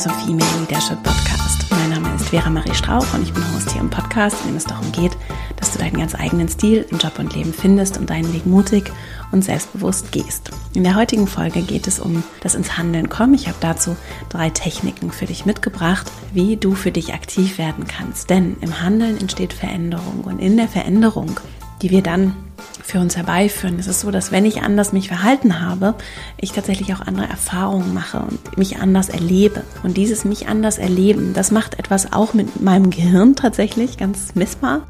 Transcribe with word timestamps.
zum 0.00 0.12
Female 0.12 0.60
Leadership 0.60 1.02
Podcast. 1.02 1.66
Mein 1.68 1.90
Name 1.90 2.14
ist 2.14 2.30
Vera 2.30 2.48
Marie 2.48 2.74
Strauch 2.74 3.04
und 3.12 3.22
ich 3.22 3.34
bin 3.34 3.44
Host 3.52 3.70
hier 3.70 3.82
im 3.82 3.90
Podcast, 3.90 4.34
in 4.40 4.52
dem 4.52 4.56
es 4.56 4.64
darum 4.64 4.90
geht, 4.92 5.12
dass 5.56 5.72
du 5.72 5.78
deinen 5.78 5.98
ganz 5.98 6.14
eigenen 6.14 6.48
Stil 6.48 6.86
im 6.90 6.96
Job 6.96 7.18
und 7.18 7.34
Leben 7.34 7.52
findest 7.52 7.98
und 7.98 8.08
deinen 8.08 8.32
Weg 8.32 8.46
mutig 8.46 8.90
und 9.30 9.44
selbstbewusst 9.44 10.10
gehst. 10.10 10.52
In 10.72 10.84
der 10.84 10.94
heutigen 10.94 11.26
Folge 11.26 11.60
geht 11.60 11.86
es 11.86 12.00
um 12.00 12.22
das 12.40 12.54
ins 12.54 12.78
Handeln 12.78 13.10
kommen. 13.10 13.34
Ich 13.34 13.46
habe 13.46 13.58
dazu 13.60 13.94
drei 14.30 14.48
Techniken 14.48 15.12
für 15.12 15.26
dich 15.26 15.44
mitgebracht, 15.44 16.10
wie 16.32 16.56
du 16.56 16.74
für 16.74 16.92
dich 16.92 17.12
aktiv 17.12 17.58
werden 17.58 17.86
kannst. 17.86 18.30
Denn 18.30 18.56
im 18.62 18.80
Handeln 18.80 19.18
entsteht 19.18 19.52
Veränderung 19.52 20.22
und 20.24 20.38
in 20.38 20.56
der 20.56 20.68
Veränderung, 20.68 21.38
die 21.82 21.90
wir 21.90 22.02
dann 22.02 22.34
für 22.82 22.98
uns 22.98 23.16
herbeiführen. 23.16 23.78
Es 23.78 23.86
ist 23.86 24.00
so, 24.00 24.10
dass 24.10 24.32
wenn 24.32 24.44
ich 24.44 24.62
anders 24.62 24.92
mich 24.92 25.08
verhalten 25.08 25.60
habe, 25.60 25.94
ich 26.36 26.52
tatsächlich 26.52 26.92
auch 26.94 27.00
andere 27.00 27.28
Erfahrungen 27.28 27.94
mache 27.94 28.20
und 28.20 28.58
mich 28.58 28.78
anders 28.78 29.08
erlebe. 29.08 29.62
Und 29.82 29.96
dieses 29.96 30.24
mich 30.24 30.48
anders 30.48 30.78
erleben, 30.78 31.32
das 31.32 31.50
macht 31.50 31.78
etwas 31.78 32.12
auch 32.12 32.34
mit 32.34 32.60
meinem 32.60 32.90
Gehirn 32.90 33.36
tatsächlich 33.36 33.96
ganz 33.96 34.34
messbar. 34.34 34.86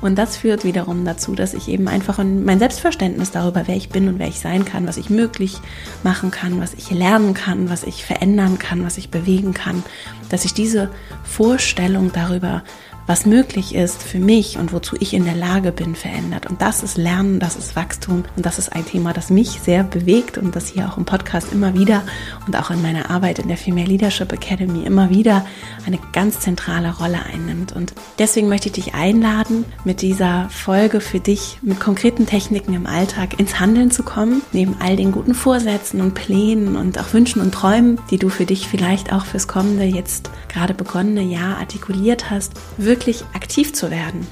Und 0.00 0.16
das 0.18 0.36
führt 0.36 0.64
wiederum 0.64 1.04
dazu, 1.04 1.36
dass 1.36 1.54
ich 1.54 1.68
eben 1.68 1.86
einfach 1.86 2.18
mein 2.18 2.58
Selbstverständnis 2.58 3.30
darüber, 3.30 3.62
wer 3.66 3.76
ich 3.76 3.88
bin 3.88 4.08
und 4.08 4.18
wer 4.18 4.26
ich 4.26 4.40
sein 4.40 4.64
kann, 4.64 4.88
was 4.88 4.96
ich 4.96 5.10
möglich 5.10 5.60
machen 6.02 6.32
kann, 6.32 6.60
was 6.60 6.74
ich 6.74 6.90
lernen 6.90 7.34
kann, 7.34 7.70
was 7.70 7.84
ich 7.84 8.04
verändern 8.04 8.58
kann, 8.58 8.84
was 8.84 8.98
ich 8.98 9.10
bewegen 9.10 9.54
kann, 9.54 9.84
dass 10.28 10.44
ich 10.44 10.54
diese 10.54 10.90
Vorstellung 11.22 12.10
darüber 12.12 12.64
was 13.06 13.26
möglich 13.26 13.74
ist 13.74 14.02
für 14.02 14.18
mich 14.18 14.58
und 14.58 14.72
wozu 14.72 14.96
ich 15.00 15.14
in 15.14 15.24
der 15.24 15.34
Lage 15.34 15.72
bin, 15.72 15.94
verändert. 15.94 16.46
Und 16.46 16.62
das 16.62 16.82
ist 16.82 16.96
Lernen, 16.96 17.40
das 17.40 17.56
ist 17.56 17.74
Wachstum 17.76 18.24
und 18.36 18.46
das 18.46 18.58
ist 18.58 18.72
ein 18.72 18.86
Thema, 18.86 19.12
das 19.12 19.30
mich 19.30 19.60
sehr 19.62 19.82
bewegt 19.82 20.38
und 20.38 20.54
das 20.54 20.68
hier 20.68 20.88
auch 20.88 20.96
im 20.96 21.04
Podcast 21.04 21.52
immer 21.52 21.74
wieder 21.74 22.02
und 22.46 22.56
auch 22.56 22.70
in 22.70 22.82
meiner 22.82 23.10
Arbeit 23.10 23.38
in 23.38 23.48
der 23.48 23.56
Female 23.56 23.86
Leadership 23.86 24.32
Academy 24.32 24.84
immer 24.84 25.10
wieder 25.10 25.44
eine 25.86 25.98
ganz 26.12 26.40
zentrale 26.40 26.96
Rolle 26.96 27.18
einnimmt. 27.32 27.72
Und 27.72 27.92
deswegen 28.18 28.48
möchte 28.48 28.68
ich 28.68 28.72
dich 28.72 28.94
einladen, 28.94 29.64
mit 29.84 30.02
dieser 30.02 30.48
Folge 30.50 31.00
für 31.00 31.20
dich 31.20 31.58
mit 31.62 31.80
konkreten 31.80 32.26
Techniken 32.26 32.74
im 32.74 32.86
Alltag 32.86 33.38
ins 33.38 33.58
Handeln 33.58 33.90
zu 33.90 34.02
kommen, 34.02 34.42
neben 34.52 34.76
all 34.80 34.96
den 34.96 35.12
guten 35.12 35.34
Vorsätzen 35.34 36.00
und 36.00 36.14
Plänen 36.14 36.76
und 36.76 36.98
auch 36.98 37.12
Wünschen 37.12 37.42
und 37.42 37.52
Träumen, 37.52 37.98
die 38.10 38.18
du 38.18 38.28
für 38.28 38.46
dich 38.46 38.68
vielleicht 38.68 39.12
auch 39.12 39.24
fürs 39.24 39.48
kommende, 39.48 39.84
jetzt 39.84 40.30
gerade 40.48 40.74
begonnene 40.74 41.22
Jahr 41.22 41.58
artikuliert 41.58 42.30
hast, 42.30 42.52
wirklich 42.76 43.01
aktiv 43.34 43.72
zu 43.72 43.90
werden. 43.90 44.26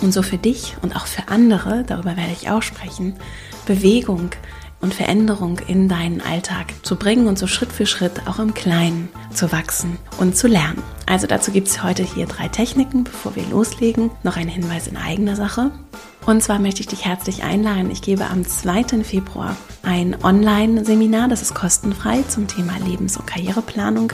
Und 0.00 0.12
so 0.12 0.22
für 0.22 0.38
dich 0.38 0.76
und 0.82 0.94
auch 0.94 1.06
für 1.06 1.28
andere, 1.28 1.84
darüber 1.84 2.16
werde 2.16 2.32
ich 2.32 2.50
auch 2.50 2.62
sprechen, 2.62 3.14
Bewegung 3.66 4.30
und 4.80 4.94
Veränderung 4.94 5.58
in 5.66 5.88
deinen 5.88 6.20
Alltag 6.20 6.66
zu 6.82 6.96
bringen 6.96 7.26
und 7.26 7.38
so 7.38 7.46
Schritt 7.46 7.72
für 7.72 7.86
Schritt 7.86 8.26
auch 8.26 8.38
im 8.38 8.54
Kleinen 8.54 9.08
zu 9.34 9.50
wachsen 9.50 9.98
und 10.18 10.36
zu 10.36 10.46
lernen. 10.46 10.82
Also 11.06 11.26
dazu 11.26 11.50
gibt 11.50 11.68
es 11.68 11.82
heute 11.82 12.04
hier 12.04 12.26
drei 12.26 12.48
Techniken, 12.48 13.04
bevor 13.04 13.34
wir 13.34 13.44
loslegen. 13.50 14.10
Noch 14.22 14.36
ein 14.36 14.48
Hinweis 14.48 14.86
in 14.86 14.96
eigener 14.96 15.34
Sache. 15.34 15.72
Und 16.28 16.42
zwar 16.42 16.58
möchte 16.58 16.82
ich 16.82 16.86
dich 16.86 17.06
herzlich 17.06 17.42
einladen. 17.42 17.90
Ich 17.90 18.02
gebe 18.02 18.26
am 18.26 18.46
2. 18.46 19.02
Februar 19.02 19.56
ein 19.82 20.14
Online-Seminar, 20.22 21.26
das 21.28 21.40
ist 21.40 21.54
kostenfrei 21.54 22.20
zum 22.28 22.46
Thema 22.46 22.74
Lebens- 22.86 23.16
und 23.16 23.26
Karriereplanung. 23.26 24.12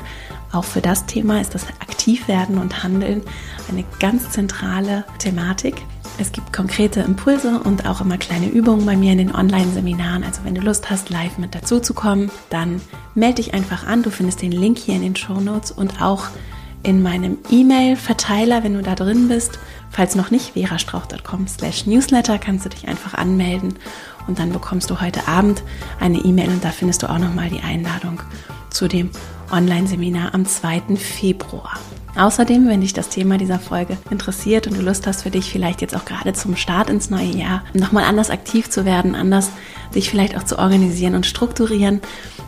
Auch 0.52 0.62
für 0.62 0.80
das 0.80 1.06
Thema 1.06 1.40
ist 1.40 1.56
das 1.56 1.66
Aktivwerden 1.80 2.58
und 2.58 2.84
Handeln 2.84 3.22
eine 3.68 3.82
ganz 3.98 4.30
zentrale 4.30 5.04
Thematik. 5.18 5.74
Es 6.16 6.30
gibt 6.30 6.52
konkrete 6.52 7.00
Impulse 7.00 7.58
und 7.58 7.84
auch 7.84 8.00
immer 8.00 8.16
kleine 8.16 8.46
Übungen 8.46 8.86
bei 8.86 8.96
mir 8.96 9.10
in 9.10 9.18
den 9.18 9.34
Online-Seminaren. 9.34 10.22
Also 10.22 10.42
wenn 10.44 10.54
du 10.54 10.60
Lust 10.60 10.90
hast, 10.90 11.10
live 11.10 11.38
mit 11.38 11.56
dazu 11.56 11.80
zu 11.80 11.94
kommen, 11.94 12.30
dann 12.48 12.80
melde 13.16 13.42
dich 13.42 13.54
einfach 13.54 13.88
an. 13.88 14.04
Du 14.04 14.10
findest 14.10 14.40
den 14.40 14.52
Link 14.52 14.78
hier 14.78 14.94
in 14.94 15.02
den 15.02 15.16
Show 15.16 15.40
Notes 15.40 15.72
und 15.72 16.00
auch 16.00 16.28
in 16.84 17.02
meinem 17.02 17.38
E-Mail-Verteiler, 17.50 18.62
wenn 18.62 18.74
du 18.74 18.82
da 18.82 18.94
drin 18.94 19.26
bist. 19.26 19.58
Falls 19.94 20.16
noch 20.16 20.32
nicht, 20.32 20.54
verastrauch.com 20.54 21.46
slash 21.46 21.86
newsletter 21.86 22.38
kannst 22.38 22.64
du 22.64 22.68
dich 22.68 22.88
einfach 22.88 23.14
anmelden 23.14 23.78
und 24.26 24.40
dann 24.40 24.52
bekommst 24.52 24.90
du 24.90 25.00
heute 25.00 25.28
Abend 25.28 25.62
eine 26.00 26.18
E-Mail 26.18 26.48
und 26.48 26.64
da 26.64 26.70
findest 26.70 27.04
du 27.04 27.10
auch 27.10 27.18
nochmal 27.18 27.48
die 27.48 27.60
Einladung 27.60 28.20
zu 28.70 28.88
dem 28.88 29.10
Online-Seminar 29.52 30.34
am 30.34 30.46
2. 30.46 30.96
Februar. 30.96 31.78
Außerdem, 32.16 32.68
wenn 32.68 32.80
dich 32.80 32.92
das 32.92 33.08
Thema 33.08 33.38
dieser 33.38 33.58
Folge 33.58 33.96
interessiert 34.10 34.66
und 34.66 34.76
du 34.76 34.82
Lust 34.82 35.06
hast, 35.06 35.22
für 35.22 35.30
dich 35.30 35.50
vielleicht 35.50 35.80
jetzt 35.80 35.96
auch 35.96 36.04
gerade 36.04 36.32
zum 36.32 36.54
Start 36.56 36.88
ins 36.88 37.10
neue 37.10 37.36
Jahr 37.36 37.64
nochmal 37.72 38.04
anders 38.04 38.30
aktiv 38.30 38.70
zu 38.70 38.84
werden, 38.84 39.14
anders 39.14 39.50
dich 39.94 40.10
vielleicht 40.10 40.36
auch 40.36 40.44
zu 40.44 40.58
organisieren 40.58 41.14
und 41.14 41.26
strukturieren, 41.26 42.00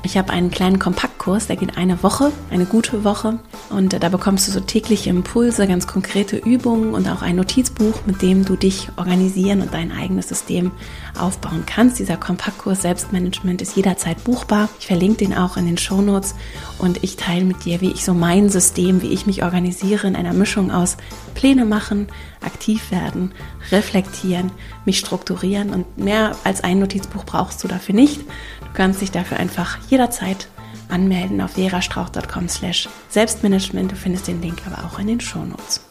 ich 0.06 0.16
habe 0.16 0.30
einen 0.30 0.52
kleinen 0.52 0.78
Kompaktkurs, 0.78 1.48
der 1.48 1.56
geht 1.56 1.76
eine 1.76 2.02
Woche, 2.04 2.30
eine 2.50 2.64
gute 2.64 3.02
Woche. 3.02 3.40
Und 3.70 4.00
da 4.00 4.08
bekommst 4.08 4.46
du 4.46 4.52
so 4.52 4.60
tägliche 4.60 5.10
Impulse, 5.10 5.66
ganz 5.66 5.88
konkrete 5.88 6.36
Übungen 6.36 6.94
und 6.94 7.08
auch 7.08 7.22
ein 7.22 7.34
Notizbuch, 7.34 8.06
mit 8.06 8.22
dem 8.22 8.44
du 8.44 8.54
dich 8.54 8.88
organisieren 8.96 9.62
und 9.62 9.74
dein 9.74 9.90
eigenes 9.90 10.28
System 10.28 10.70
aufbauen 11.18 11.64
kannst. 11.66 11.98
Dieser 11.98 12.16
Kompaktkurs 12.16 12.82
Selbstmanagement 12.82 13.62
ist 13.62 13.76
jederzeit 13.76 14.22
buchbar. 14.24 14.68
Ich 14.78 14.86
verlinke 14.86 15.18
den 15.18 15.34
auch 15.34 15.56
in 15.56 15.66
den 15.66 15.78
Shownotes 15.78 16.34
und 16.78 17.02
ich 17.02 17.16
teile 17.16 17.44
mit 17.44 17.64
dir, 17.64 17.80
wie 17.80 17.90
ich 17.90 18.04
so 18.04 18.14
mein 18.14 18.48
System, 18.48 19.02
wie 19.02 19.08
ich 19.08 19.26
mich 19.26 19.42
organisiere 19.42 20.06
in 20.06 20.16
einer 20.16 20.32
Mischung 20.32 20.70
aus 20.70 20.96
Pläne 21.34 21.64
machen, 21.64 22.08
aktiv 22.44 22.90
werden, 22.90 23.32
reflektieren, 23.70 24.52
mich 24.84 24.98
strukturieren 24.98 25.70
und 25.70 25.98
mehr 25.98 26.36
als 26.44 26.64
ein 26.64 26.78
Notizbuch 26.78 27.24
brauchst 27.24 27.62
du 27.64 27.68
dafür 27.68 27.94
nicht. 27.94 28.20
Du 28.20 28.72
kannst 28.74 29.00
dich 29.00 29.10
dafür 29.10 29.38
einfach 29.38 29.78
jederzeit 29.88 30.48
anmelden 30.88 31.40
auf 31.40 31.52
verastrauch.com 31.52 32.48
slash 32.48 32.88
Selbstmanagement. 33.08 33.92
Du 33.92 33.96
findest 33.96 34.28
den 34.28 34.40
Link 34.42 34.62
aber 34.66 34.86
auch 34.86 34.98
in 34.98 35.06
den 35.06 35.20
Shownotes. 35.20 35.85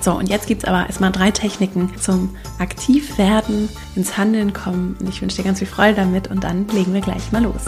So, 0.00 0.12
und 0.12 0.28
jetzt 0.28 0.46
gibt 0.46 0.62
es 0.62 0.68
aber 0.68 0.86
erstmal 0.86 1.10
drei 1.10 1.30
Techniken 1.30 1.90
zum 2.00 2.36
Aktivwerden, 2.58 3.68
ins 3.96 4.16
Handeln 4.16 4.52
kommen. 4.52 4.96
Und 5.00 5.08
ich 5.08 5.20
wünsche 5.20 5.36
dir 5.36 5.44
ganz 5.44 5.58
viel 5.58 5.66
Freude 5.66 5.96
damit 5.96 6.28
und 6.28 6.44
dann 6.44 6.68
legen 6.68 6.94
wir 6.94 7.00
gleich 7.00 7.32
mal 7.32 7.42
los. 7.42 7.64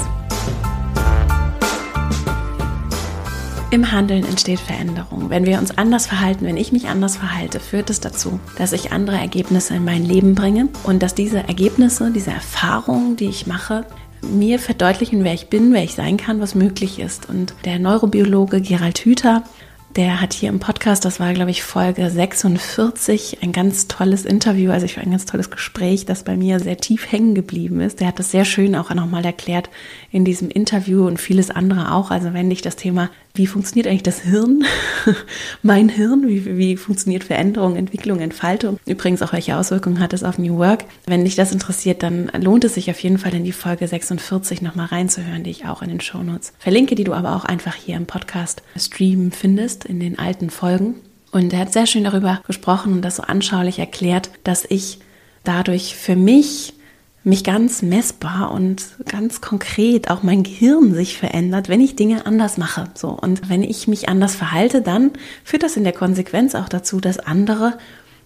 Im 3.73 3.93
Handeln 3.93 4.25
entsteht 4.25 4.59
Veränderung. 4.59 5.31
Wenn 5.31 5.47
wir 5.47 5.59
uns 5.59 5.77
anders 5.79 6.07
verhalten, 6.07 6.45
wenn 6.45 6.57
ich 6.57 6.73
mich 6.73 6.89
anders 6.89 7.17
verhalte, 7.17 7.61
führt 7.61 7.89
es 7.89 8.01
dazu, 8.01 8.41
dass 8.59 8.73
ich 8.73 8.91
andere 8.91 9.17
Ergebnisse 9.17 9.75
in 9.75 9.85
mein 9.85 10.05
Leben 10.05 10.35
bringe 10.35 10.69
und 10.83 11.03
dass 11.03 11.15
diese 11.15 11.39
Ergebnisse, 11.39 12.11
diese 12.11 12.33
Erfahrungen, 12.33 13.15
die 13.17 13.29
ich 13.29 13.47
mache, 13.47 13.87
mir 14.23 14.59
verdeutlichen, 14.59 15.23
wer 15.23 15.35
ich 15.35 15.49
bin, 15.49 15.73
wer 15.73 15.85
ich 15.85 15.95
sein 15.95 16.17
kann, 16.17 16.41
was 16.41 16.57
möglich 16.57 16.99
ist. 16.99 17.29
Und 17.29 17.55
der 17.65 17.79
Neurobiologe 17.79 18.61
Gerald 18.61 18.99
Hüther 18.99 19.45
der 19.97 20.21
hat 20.21 20.33
hier 20.33 20.49
im 20.49 20.61
Podcast, 20.61 21.05
das 21.05 21.19
war 21.19 21.33
glaube 21.35 21.51
ich 21.51 21.63
Folge 21.63 22.09
46, 22.09 23.39
ein 23.43 23.53
ganz 23.53 23.89
tolles 23.89 24.25
Interview, 24.25 24.71
also 24.71 24.87
ich 24.87 24.97
war 24.97 25.05
ein 25.05 25.11
ganz 25.11 25.27
tolles 25.27 25.51
Gespräch, 25.51 26.07
das 26.07 26.23
bei 26.23 26.37
mir 26.37 26.61
sehr 26.61 26.77
tief 26.77 27.11
hängen 27.11 27.35
geblieben 27.35 27.81
ist. 27.81 28.01
Der 28.01 28.09
hat 28.09 28.19
das 28.19 28.31
sehr 28.31 28.45
schön 28.45 28.77
auch 28.77 28.93
nochmal 28.95 29.25
erklärt 29.25 29.69
in 30.13 30.25
diesem 30.25 30.49
Interview 30.49 31.07
und 31.07 31.19
vieles 31.21 31.51
andere 31.51 31.93
auch. 31.93 32.11
Also 32.11 32.33
wenn 32.33 32.51
dich 32.51 32.63
das 32.63 32.77
Thema 32.77 33.11
wie 33.35 33.47
funktioniert 33.47 33.87
eigentlich 33.87 34.03
das 34.03 34.21
Hirn, 34.21 34.65
mein 35.63 35.89
Hirn, 35.89 36.27
wie, 36.27 36.59
wie 36.59 36.77
funktioniert 36.77 37.25
Veränderung, 37.25 37.77
Entwicklung, 37.77 38.21
Entfaltung, 38.21 38.79
übrigens 38.87 39.23
auch 39.23 39.33
welche 39.33 39.57
Auswirkungen 39.57 40.01
hat 40.01 40.13
es 40.13 40.25
auf 40.25 40.39
New 40.39 40.59
Work. 40.59 40.85
Wenn 41.07 41.25
dich 41.25 41.37
das 41.37 41.53
interessiert, 41.53 42.03
dann 42.03 42.31
lohnt 42.39 42.65
es 42.65 42.75
sich 42.75 42.91
auf 42.91 42.99
jeden 43.01 43.19
Fall 43.19 43.35
in 43.35 43.45
die 43.45 43.53
Folge 43.53 43.87
46 43.87 44.63
nochmal 44.63 44.87
reinzuhören, 44.87 45.45
die 45.45 45.51
ich 45.51 45.67
auch 45.67 45.83
in 45.83 45.91
den 45.91 46.01
Shownotes 46.01 46.53
verlinke, 46.59 46.95
die 46.95 47.05
du 47.05 47.13
aber 47.13 47.37
auch 47.37 47.45
einfach 47.45 47.75
hier 47.75 47.97
im 47.97 48.07
Podcast 48.07 48.63
Stream 48.77 49.31
findest, 49.31 49.80
in 49.85 50.01
den 50.01 50.19
alten 50.19 50.51
Folgen. 50.51 50.95
Und 51.33 51.53
er 51.53 51.61
hat 51.61 51.73
sehr 51.73 51.87
schön 51.87 52.05
darüber 52.05 52.43
gesprochen 52.47 52.93
und 52.93 53.03
das 53.03 53.17
so 53.17 53.23
anschaulich 53.23 53.79
erklärt, 53.79 54.31
dass 54.45 54.65
ich 54.69 54.99
dadurch 55.45 55.95
für 55.95 56.17
mich 56.17 56.75
mich 57.23 57.45
ganz 57.45 57.83
messbar 57.83 58.51
und 58.51 58.83
ganz 59.05 59.43
konkret 59.43 60.11
auch 60.11 60.23
mein 60.23 60.43
Gehirn 60.43 60.95
sich 60.95 61.19
verändert, 61.19 61.69
wenn 61.69 61.83
ich 61.83 61.95
Dinge 61.95 62.25
anders 62.25 62.57
mache. 62.57 62.89
So 62.95 63.09
und 63.11 63.51
wenn 63.51 63.63
ich 63.63 63.87
mich 63.87 64.09
anders 64.09 64.35
verhalte, 64.35 64.81
dann 64.81 65.11
führt 65.45 65.63
das 65.63 65.77
in 65.77 65.85
der 65.85 65.93
Konsequenz 65.93 66.55
auch 66.55 66.69
dazu, 66.69 66.99
dass 66.99 67.19
andere 67.19 67.77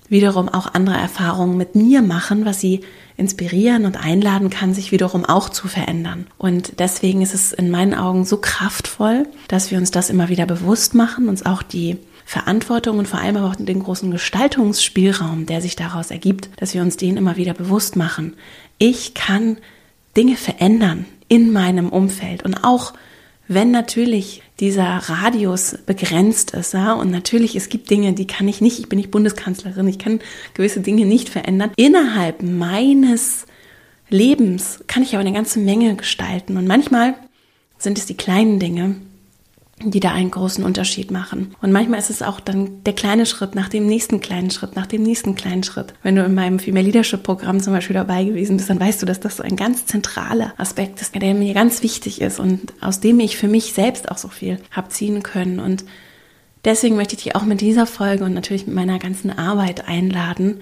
wiederum 0.09 0.49
auch 0.49 0.75
andere 0.75 0.97
Erfahrungen 0.97 1.57
mit 1.57 1.75
mir 1.75 2.03
machen, 2.03 2.45
was 2.45 2.61
sie 2.61 2.83
inspirieren 3.17 3.87
und 3.87 3.97
einladen 3.97 4.51
kann, 4.51 4.75
sich 4.75 4.91
wiederum 4.91 5.25
auch 5.25 5.49
zu 5.49 5.69
verändern. 5.69 6.27
Und 6.37 6.81
deswegen 6.81 7.23
ist 7.23 7.35
es 7.35 7.53
in 7.53 7.71
meinen 7.71 7.95
Augen 7.95 8.25
so 8.25 8.39
kraftvoll, 8.39 9.27
dass 9.49 9.71
wir 9.71 9.79
uns 9.79 9.91
das 9.91 10.11
immer 10.11 10.29
wieder 10.29 10.47
bewusst 10.47 10.95
machen, 10.95 11.29
uns 11.29 11.47
auch 11.47 11.63
die 11.63 11.99
Verantwortung 12.25 12.99
und 12.99 13.07
vor 13.07 13.21
allem 13.21 13.37
aber 13.37 13.49
auch 13.49 13.55
den 13.55 13.83
großen 13.83 14.11
Gestaltungsspielraum, 14.11 15.47
der 15.47 15.61
sich 15.61 15.77
daraus 15.77 16.11
ergibt, 16.11 16.49
dass 16.57 16.75
wir 16.75 16.83
uns 16.83 16.97
den 16.97 17.17
immer 17.17 17.37
wieder 17.37 17.55
bewusst 17.55 17.97
machen. 17.97 18.35
Ich 18.79 19.15
kann 19.15 19.59
Dinge 20.17 20.37
verändern 20.37 21.05
in 21.29 21.53
meinem 21.53 21.91
Umfeld 21.91 22.45
und 22.45 22.65
auch 22.65 22.95
wenn 23.49 23.71
natürlich 23.71 24.43
dieser 24.61 24.85
Radius 24.85 25.79
begrenzt 25.85 26.53
ist, 26.53 26.75
ja, 26.75 26.95
und 26.95 27.11
natürlich 27.11 27.57
es 27.57 27.69
gibt 27.69 27.91
Dinge, 27.91 28.13
die 28.13 28.27
kann 28.27 28.49
ich 28.49 28.61
nicht, 28.61 28.79
ich 28.79 28.89
bin 28.89 28.99
nicht 28.99 29.11
Bundeskanzlerin, 29.11 29.89
ich 29.89 29.99
kann 29.99 30.21
gewisse 30.55 30.81
Dinge 30.81 31.07
nicht 31.07 31.29
verändern. 31.29 31.73
Innerhalb 31.77 32.43
meines 32.43 33.47
Lebens 34.09 34.81
kann 34.87 35.03
ich 35.03 35.15
aber 35.15 35.21
eine 35.21 35.33
ganze 35.33 35.59
Menge 35.59 35.97
gestalten 35.97 36.57
und 36.57 36.67
manchmal 36.67 37.15
sind 37.79 37.99
es 37.99 38.07
die 38.07 38.17
kleinen 38.17 38.59
Dinge, 38.59 38.97
die 39.83 40.01
da 40.01 40.13
einen 40.13 40.31
großen 40.31 40.65
Unterschied 40.65 41.11
machen. 41.11 41.55
Und 41.61 41.73
manchmal 41.73 41.99
ist 41.99 42.11
es 42.11 42.23
auch 42.23 42.41
dann 42.41 42.83
der 42.85 42.93
kleine 42.93 43.27
Schritt 43.27 43.55
nach 43.55 43.69
dem 43.69 43.87
nächsten 43.87 44.21
kleinen 44.21 44.51
Schritt, 44.51 44.77
nach 44.77 44.87
dem 44.87 45.03
nächsten 45.03 45.35
kleinen 45.35 45.65
Schritt. 45.65 45.95
Wenn 46.03 46.17
du 46.17 46.25
in 46.25 46.35
meinem 46.35 46.59
Female 46.59 46.87
Leadership 46.87 47.23
Programm 47.23 47.61
zum 47.61 47.73
Beispiel 47.73 47.95
dabei 47.95 48.25
gewesen 48.25 48.57
bist, 48.57 48.71
dann 48.71 48.81
weißt 48.81 49.03
du, 49.03 49.07
dass 49.07 49.21
das 49.21 49.37
so 49.37 49.43
ein 49.43 49.57
ganz 49.57 49.87
zentraler 49.87 50.55
Aspekt 50.59 51.01
ist, 51.01 51.15
der 51.15 51.35
mir 51.35 51.55
ganz 51.55 51.83
wichtig 51.83 52.21
ist 52.21 52.39
und 52.39 52.73
aus 52.81 53.01
dem 53.01 53.19
ich 53.21 53.37
für 53.37 53.49
mich 53.49 53.73
selbst 53.73 54.11
auch 54.11 54.19
so 54.19 54.29
viel 54.29 54.59
habe 54.71 54.91
ziehen 54.91 55.23
können. 55.23 55.59
Und 55.59 55.85
deswegen 56.65 56.97
möchte 56.97 57.17
ich 57.17 57.25
dich 57.25 57.37
auch 57.37 57.45
mit 57.45 57.61
dieser 57.61 57.87
Folge 57.87 58.25
und 58.25 58.35
natürlich 58.35 58.67
mit 58.67 58.77
meiner 58.77 58.99
ganzen 58.99 59.37
Arbeit 59.37 59.89
einladen, 59.89 60.61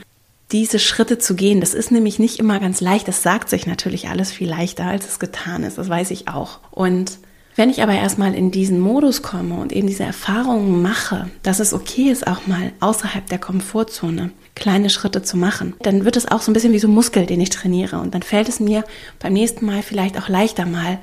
diese 0.52 0.78
Schritte 0.78 1.18
zu 1.18 1.34
gehen. 1.34 1.60
Das 1.60 1.74
ist 1.74 1.90
nämlich 1.90 2.18
nicht 2.18 2.38
immer 2.38 2.60
ganz 2.60 2.80
leicht. 2.80 3.08
Das 3.08 3.22
sagt 3.22 3.48
sich 3.48 3.66
natürlich 3.66 4.08
alles 4.08 4.32
viel 4.32 4.48
leichter, 4.48 4.86
als 4.86 5.06
es 5.06 5.18
getan 5.18 5.64
ist. 5.64 5.78
Das 5.78 5.88
weiß 5.88 6.10
ich 6.10 6.28
auch. 6.28 6.60
Und 6.70 7.18
wenn 7.54 7.70
ich 7.70 7.82
aber 7.82 7.92
erstmal 7.92 8.34
in 8.34 8.50
diesen 8.50 8.80
Modus 8.80 9.22
komme 9.22 9.56
und 9.56 9.72
eben 9.72 9.86
diese 9.86 10.04
Erfahrungen 10.04 10.80
mache, 10.80 11.30
dass 11.42 11.60
es 11.60 11.74
okay 11.74 12.10
ist, 12.10 12.26
auch 12.26 12.46
mal 12.46 12.72
außerhalb 12.80 13.26
der 13.26 13.38
Komfortzone 13.38 14.30
kleine 14.54 14.90
Schritte 14.90 15.22
zu 15.22 15.36
machen, 15.36 15.74
dann 15.82 16.04
wird 16.04 16.16
es 16.16 16.30
auch 16.30 16.40
so 16.40 16.50
ein 16.50 16.54
bisschen 16.54 16.72
wie 16.72 16.78
so 16.78 16.88
ein 16.88 16.94
Muskel, 16.94 17.26
den 17.26 17.40
ich 17.40 17.50
trainiere. 17.50 17.98
Und 17.98 18.14
dann 18.14 18.22
fällt 18.22 18.48
es 18.48 18.60
mir 18.60 18.84
beim 19.18 19.34
nächsten 19.34 19.66
Mal 19.66 19.82
vielleicht 19.82 20.18
auch 20.18 20.28
leichter 20.28 20.66
mal 20.66 20.98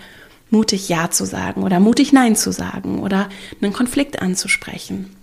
mutig 0.49 0.89
Ja 0.89 1.11
zu 1.11 1.25
sagen 1.25 1.63
oder 1.63 1.79
mutig 1.79 2.13
Nein 2.13 2.35
zu 2.35 2.51
sagen 2.51 2.99
oder 2.99 3.29
einen 3.61 3.73
Konflikt 3.73 4.21
anzusprechen 4.21 5.15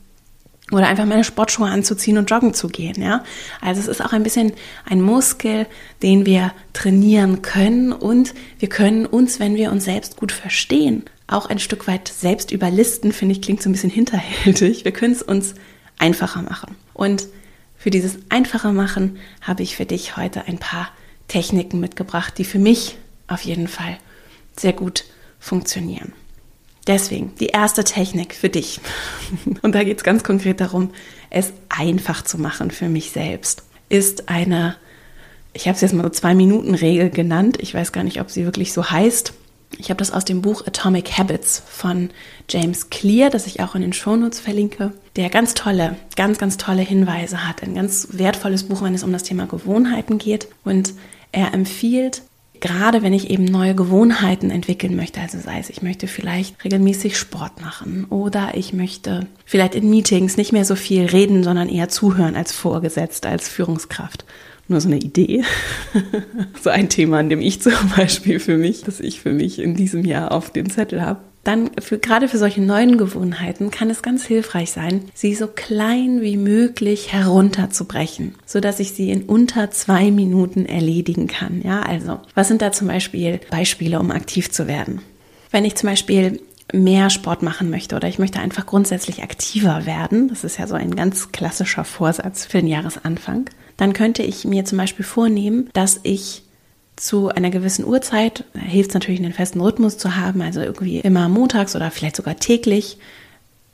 oder 0.73 0.89
einfach 0.89 1.05
meine 1.05 1.25
Sportschuhe 1.25 1.69
anzuziehen 1.69 2.19
und 2.19 2.31
joggen 2.31 2.53
zu 2.53 2.69
gehen, 2.69 3.01
ja. 3.01 3.23
Also 3.61 3.81
es 3.81 3.89
ist 3.89 4.05
auch 4.05 4.13
ein 4.13 4.23
bisschen 4.23 4.53
ein 4.85 5.01
Muskel, 5.01 5.67
den 6.03 6.27
wir 6.27 6.53
trainieren 6.73 7.43
können 7.43 7.93
und 7.93 8.35
wir 8.59 8.69
können 8.69 9.07
uns, 9.07 9.39
wenn 9.39 9.55
wir 9.55 9.71
uns 9.71 9.85
selbst 9.85 10.17
gut 10.17 10.33
verstehen, 10.33 11.05
auch 11.29 11.47
ein 11.47 11.59
Stück 11.59 11.87
weit 11.87 12.09
selbst 12.09 12.51
überlisten, 12.51 13.13
finde 13.13 13.33
ich, 13.33 13.43
klingt 13.43 13.63
so 13.63 13.69
ein 13.69 13.73
bisschen 13.73 13.91
hinterhältig. 13.91 14.85
Wir 14.85 14.93
können 14.93 15.13
es 15.13 15.23
uns 15.23 15.55
einfacher 15.99 16.43
machen. 16.43 16.77
Und 16.95 17.27
für 17.77 17.91
dieses 17.91 18.19
einfacher 18.29 18.73
machen 18.73 19.19
habe 19.41 19.63
ich 19.63 19.77
für 19.77 19.87
dich 19.87 20.17
heute 20.17 20.47
ein 20.47 20.59
paar 20.59 20.91
Techniken 21.29 21.81
mitgebracht, 21.81 22.39
die 22.39 22.45
für 22.45 22.59
mich 22.59 22.99
auf 23.29 23.43
jeden 23.43 23.69
Fall 23.69 23.99
sehr 24.57 24.73
gut 24.73 25.05
funktionieren. 25.39 26.13
Deswegen 26.87 27.35
die 27.41 27.47
erste 27.47 27.83
Technik 27.85 28.35
für 28.35 28.49
dich. 28.49 28.81
Und 29.63 29.75
da 29.75 29.83
geht 29.83 29.99
es 29.99 30.05
ganz 30.05 30.23
konkret 30.23 30.61
darum, 30.61 30.91
es 31.31 31.53
einfach 31.69 32.23
zu 32.23 32.39
machen 32.39 32.71
für 32.71 32.89
mich 32.89 33.11
selbst. 33.11 33.65
Ist 33.89 34.29
eine, 34.29 34.77
ich 35.53 35.67
habe 35.67 35.75
es 35.75 35.81
jetzt 35.81 35.95
mal 35.95 36.05
so 36.05 36.11
zwei 36.11 36.35
Minuten 36.35 36.75
Regel 36.75 37.11
genannt. 37.11 37.59
Ich 37.61 37.75
weiß 37.75 37.93
gar 37.93 38.05
nicht, 38.05 38.21
ob 38.21 38.31
sie 38.31 38.45
wirklich 38.45 38.73
so 38.73 38.91
heißt. 38.91 39.33
Ich 39.79 39.91
habe 39.91 39.99
das 39.99 40.13
aus 40.13 40.25
dem 40.25 40.43
Buch 40.43 40.65
Atomic 40.65 41.19
Habits 41.19 41.61
von 41.67 42.11
James 42.49 42.89
Clear, 42.89 43.31
das 43.31 43.49
ich 43.49 43.61
auch 43.61 43.75
in 43.75 43.83
den 43.83 43.93
Shownotes 43.93 44.39
verlinke, 44.39 44.93
der 45.17 45.29
ganz 45.29 45.55
tolle, 45.55 45.97
ganz, 46.15 46.39
ganz 46.39 46.57
tolle 46.57 46.83
Hinweise 46.83 47.47
hat. 47.47 47.65
Ein 47.65 47.75
ganz 47.75 48.09
wertvolles 48.13 48.63
Buch, 48.63 48.83
wenn 48.83 48.95
es 48.95 49.03
um 49.03 49.13
das 49.13 49.25
Thema 49.25 49.47
Gewohnheiten 49.47 50.19
geht. 50.19 50.47
Und 50.65 50.95
er 51.33 51.53
empfiehlt, 51.53 52.23
gerade 52.61 53.03
wenn 53.03 53.13
ich 53.13 53.31
eben 53.31 53.45
neue 53.45 53.75
Gewohnheiten 53.75 54.51
entwickeln 54.51 54.97
möchte, 54.97 55.21
also 55.21 55.39
sei 55.39 55.59
es, 55.59 55.71
ich 55.71 55.83
möchte 55.83 56.07
vielleicht 56.07 56.63
regelmäßig 56.65 57.17
Sport 57.19 57.61
machen 57.61 58.07
oder 58.11 58.51
ich 58.55 58.73
möchte 58.73 59.27
vielleicht 59.45 59.75
in 59.75 59.91
Meetings 59.91 60.37
nicht 60.37 60.53
mehr 60.53 60.65
so 60.65 60.75
viel 60.75 61.07
reden, 61.07 61.45
sondern 61.45 61.69
eher 61.69 61.89
zuhören 61.89 62.37
als 62.37 62.53
Vorgesetzte, 62.53 63.29
als 63.29 63.49
Führungskraft 63.49 64.25
nur 64.69 64.81
so 64.81 64.89
eine 64.89 64.99
Idee. 64.99 65.45
so 66.63 66.71
ein 66.71 66.89
Thema, 66.89 67.19
an 67.19 67.29
dem 67.29 67.41
ich 67.41 67.63
zum 67.63 67.73
Beispiel 67.97 68.41
für 68.41 68.57
mich, 68.57 68.83
das 68.83 69.01
ich 69.01 69.21
für 69.21 69.33
mich 69.33 69.59
in 69.59 69.75
diesem 69.75 70.05
Jahr 70.05 70.33
auf 70.33 70.51
dem 70.51 70.71
Zettel 70.71 71.03
habe. 71.03 71.21
Dann 71.47 71.71
für, 71.81 71.99
gerade 71.99 72.27
für 72.27 72.39
solche 72.39 72.61
neuen 72.61 72.99
Gewohnheiten 72.99 73.71
kann 73.71 73.89
es 73.89 74.03
ganz 74.03 74.27
hilfreich 74.27 74.73
sein, 74.73 75.03
sie 75.15 75.33
so 75.33 75.47
klein 75.47 76.21
wie 76.21 76.37
möglich 76.37 77.13
herunterzubrechen, 77.13 78.35
so 78.45 78.59
dass 78.59 78.81
ich 78.81 78.95
sie 78.95 79.13
in 79.13 79.23
unter 79.23 79.71
zwei 79.71 80.11
Minuten 80.11 80.67
erledigen 80.67 81.29
kann. 81.29 81.63
Ja, 81.63 81.83
also 81.83 82.19
was 82.35 82.49
sind 82.49 82.63
da 82.63 82.73
zum 82.73 82.89
Beispiel 82.89 83.39
Beispiele, 83.49 84.01
um 84.01 84.11
aktiv 84.11 84.51
zu 84.51 84.67
werden? 84.67 85.03
Wenn 85.53 85.65
ich 85.65 85.77
zum 85.77 85.89
Beispiel 85.89 86.41
mehr 86.73 87.11
Sport 87.11 87.45
machen 87.45 87.71
möchte 87.71 87.95
oder 87.95 88.09
ich 88.09 88.19
möchte 88.19 88.41
einfach 88.41 88.67
grundsätzlich 88.67 89.23
aktiver 89.23 89.87
werden, 89.87 90.27
das 90.27 90.43
ist 90.43 90.59
ja 90.59 90.67
so 90.67 90.75
ein 90.75 90.97
ganz 90.97 91.31
klassischer 91.31 91.85
Vorsatz 91.85 92.45
für 92.45 92.59
den 92.59 92.67
Jahresanfang, 92.67 93.51
dann 93.77 93.93
könnte 93.93 94.25
ich 94.25 94.45
mir 94.45 94.65
zum 94.65 94.79
Beispiel 94.79 95.05
vornehmen, 95.05 95.71
dass 95.75 96.01
ich 96.03 96.43
zu 96.97 97.29
einer 97.29 97.51
gewissen 97.51 97.85
Uhrzeit, 97.85 98.45
hilft 98.55 98.91
es 98.91 98.95
natürlich, 98.95 99.21
einen 99.21 99.33
festen 99.33 99.61
Rhythmus 99.61 99.99
zu 99.99 100.17
haben, 100.17 100.41
also 100.41 100.61
irgendwie 100.61 101.01
immer 101.01 101.29
montags 101.29 101.77
oder 101.77 101.91
vielleicht 101.91 102.17
sogar 102.17 102.37
täglich, 102.37 102.99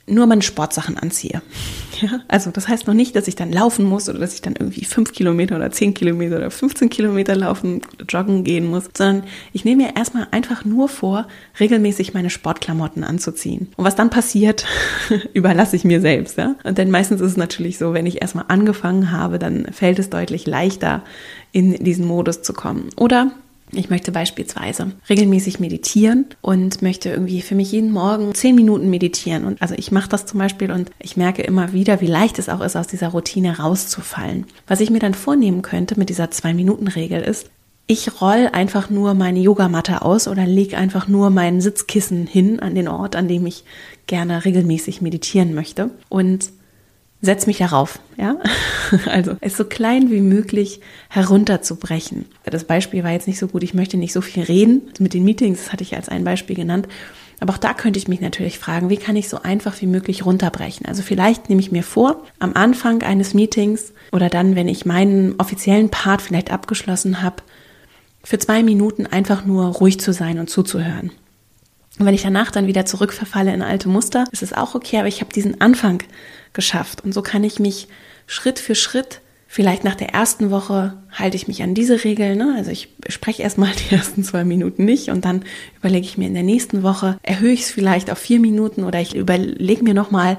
nur 0.05 0.27
meine 0.27 0.41
Sportsachen 0.41 0.97
anziehe. 0.97 1.41
Ja, 2.01 2.21
also 2.27 2.49
das 2.49 2.67
heißt 2.67 2.87
noch 2.87 2.95
nicht, 2.95 3.15
dass 3.15 3.27
ich 3.27 3.35
dann 3.35 3.51
laufen 3.51 3.85
muss 3.85 4.09
oder 4.09 4.17
dass 4.17 4.33
ich 4.33 4.41
dann 4.41 4.55
irgendwie 4.59 4.83
fünf 4.83 5.13
Kilometer 5.13 5.55
oder 5.55 5.69
zehn 5.69 5.93
Kilometer 5.93 6.37
oder 6.37 6.49
15 6.49 6.89
Kilometer 6.89 7.35
laufen, 7.35 7.81
joggen 8.09 8.43
gehen 8.43 8.65
muss, 8.65 8.89
sondern 8.97 9.25
ich 9.53 9.63
nehme 9.63 9.83
mir 9.83 9.95
erstmal 9.95 10.27
einfach 10.31 10.65
nur 10.65 10.89
vor, 10.89 11.27
regelmäßig 11.59 12.15
meine 12.15 12.31
Sportklamotten 12.31 13.03
anzuziehen. 13.03 13.69
Und 13.77 13.85
was 13.85 13.95
dann 13.95 14.09
passiert, 14.09 14.65
überlasse 15.33 15.75
ich 15.75 15.85
mir 15.85 16.01
selbst. 16.01 16.37
Ja? 16.37 16.55
Und 16.63 16.79
denn 16.79 16.89
meistens 16.89 17.21
ist 17.21 17.31
es 17.31 17.37
natürlich 17.37 17.77
so, 17.77 17.93
wenn 17.93 18.07
ich 18.07 18.21
erstmal 18.23 18.45
angefangen 18.47 19.11
habe, 19.11 19.37
dann 19.37 19.67
fällt 19.71 19.99
es 19.99 20.09
deutlich 20.09 20.47
leichter, 20.47 21.03
in 21.51 21.83
diesen 21.83 22.07
Modus 22.07 22.41
zu 22.41 22.53
kommen. 22.53 22.89
Oder 22.97 23.31
ich 23.75 23.89
möchte 23.89 24.11
beispielsweise 24.11 24.91
regelmäßig 25.09 25.59
meditieren 25.59 26.25
und 26.41 26.81
möchte 26.81 27.09
irgendwie 27.09 27.41
für 27.41 27.55
mich 27.55 27.71
jeden 27.71 27.91
Morgen 27.91 28.33
zehn 28.33 28.55
Minuten 28.55 28.89
meditieren. 28.89 29.45
Und 29.45 29.61
also 29.61 29.75
ich 29.77 29.91
mache 29.91 30.09
das 30.09 30.25
zum 30.25 30.39
Beispiel 30.39 30.71
und 30.71 30.91
ich 30.99 31.17
merke 31.17 31.41
immer 31.41 31.73
wieder, 31.73 32.01
wie 32.01 32.07
leicht 32.07 32.39
es 32.39 32.49
auch 32.49 32.61
ist, 32.61 32.75
aus 32.75 32.87
dieser 32.87 33.09
Routine 33.09 33.59
rauszufallen. 33.59 34.45
Was 34.67 34.79
ich 34.79 34.89
mir 34.89 34.99
dann 34.99 35.13
vornehmen 35.13 35.61
könnte 35.61 35.97
mit 35.97 36.09
dieser 36.09 36.31
Zwei-Minuten-Regel 36.31 37.21
ist, 37.21 37.49
ich 37.85 38.21
roll 38.21 38.49
einfach 38.53 38.89
nur 38.89 39.13
meine 39.13 39.39
Yogamatte 39.39 40.03
aus 40.03 40.29
oder 40.29 40.45
lege 40.45 40.77
einfach 40.77 41.09
nur 41.09 41.29
mein 41.29 41.59
Sitzkissen 41.59 42.27
hin 42.27 42.61
an 42.61 42.75
den 42.75 42.87
Ort, 42.87 43.15
an 43.15 43.27
dem 43.27 43.45
ich 43.45 43.65
gerne 44.07 44.45
regelmäßig 44.45 45.01
meditieren 45.01 45.53
möchte 45.53 45.89
und 46.07 46.49
setz 47.23 47.47
mich 47.47 47.57
darauf, 47.57 47.99
ja? 48.17 48.37
Also, 49.07 49.37
es 49.41 49.57
so 49.57 49.63
klein 49.65 50.11
wie 50.11 50.21
möglich 50.21 50.81
herunterzubrechen. 51.09 52.25
Das 52.43 52.65
Beispiel 52.65 53.03
war 53.03 53.11
jetzt 53.11 53.27
nicht 53.27 53.39
so 53.39 53.47
gut, 53.47 53.63
ich 53.63 53.73
möchte 53.73 53.97
nicht 53.97 54.13
so 54.13 54.21
viel 54.21 54.43
reden. 54.43 54.83
Mit 54.99 55.15
den 55.15 55.23
Meetings, 55.23 55.63
das 55.63 55.73
hatte 55.73 55.83
ich 55.83 55.95
als 55.95 56.09
ein 56.09 56.23
Beispiel 56.23 56.55
genannt. 56.55 56.87
Aber 57.39 57.53
auch 57.53 57.57
da 57.57 57.73
könnte 57.73 57.97
ich 57.97 58.07
mich 58.07 58.21
natürlich 58.21 58.59
fragen, 58.59 58.89
wie 58.89 58.97
kann 58.97 59.15
ich 59.15 59.29
so 59.29 59.41
einfach 59.41 59.81
wie 59.81 59.87
möglich 59.87 60.25
runterbrechen? 60.25 60.85
Also 60.85 61.01
vielleicht 61.01 61.49
nehme 61.49 61.61
ich 61.61 61.71
mir 61.71 61.81
vor, 61.81 62.23
am 62.39 62.53
Anfang 62.53 63.01
eines 63.01 63.33
Meetings 63.33 63.93
oder 64.11 64.29
dann, 64.29 64.55
wenn 64.55 64.67
ich 64.67 64.85
meinen 64.85 65.35
offiziellen 65.39 65.89
Part 65.89 66.21
vielleicht 66.21 66.51
abgeschlossen 66.51 67.21
habe, 67.23 67.37
für 68.23 68.37
zwei 68.37 68.63
Minuten 68.63 69.07
einfach 69.07 69.45
nur 69.45 69.65
ruhig 69.65 69.99
zu 69.99 70.13
sein 70.13 70.39
und 70.39 70.49
zuzuhören. 70.49 71.11
Und 71.99 72.05
wenn 72.05 72.15
ich 72.15 72.23
danach 72.23 72.51
dann 72.51 72.67
wieder 72.67 72.85
zurückverfalle 72.85 73.53
in 73.53 73.61
alte 73.61 73.89
Muster, 73.89 74.25
ist 74.31 74.43
es 74.43 74.53
auch 74.53 74.75
okay, 74.75 74.99
aber 74.99 75.07
ich 75.07 75.21
habe 75.21 75.33
diesen 75.33 75.61
Anfang 75.61 76.03
geschafft. 76.53 77.03
Und 77.03 77.13
so 77.13 77.21
kann 77.21 77.43
ich 77.43 77.59
mich 77.59 77.87
Schritt 78.27 78.59
für 78.59 78.75
Schritt, 78.75 79.21
vielleicht 79.53 79.83
nach 79.83 79.93
der 79.93 80.09
ersten 80.09 80.49
Woche 80.49 80.93
halte 81.11 81.35
ich 81.35 81.47
mich 81.47 81.61
an 81.61 81.75
diese 81.75 82.03
Regel. 82.03 82.35
Ne? 82.35 82.55
Also 82.57 82.71
ich 82.71 82.89
spreche 83.07 83.43
erstmal 83.43 83.71
die 83.89 83.93
ersten 83.93 84.23
zwei 84.23 84.43
Minuten 84.43 84.85
nicht 84.85 85.09
und 85.09 85.25
dann 85.25 85.43
überlege 85.79 86.05
ich 86.05 86.17
mir 86.17 86.27
in 86.27 86.33
der 86.33 86.43
nächsten 86.43 86.81
Woche, 86.81 87.19
erhöhe 87.21 87.53
ich 87.53 87.61
es 87.61 87.71
vielleicht 87.71 88.09
auf 88.09 88.17
vier 88.17 88.39
Minuten 88.39 88.83
oder 88.83 88.99
ich 88.99 89.15
überlege 89.15 89.83
mir 89.83 89.93
nochmal 89.93 90.37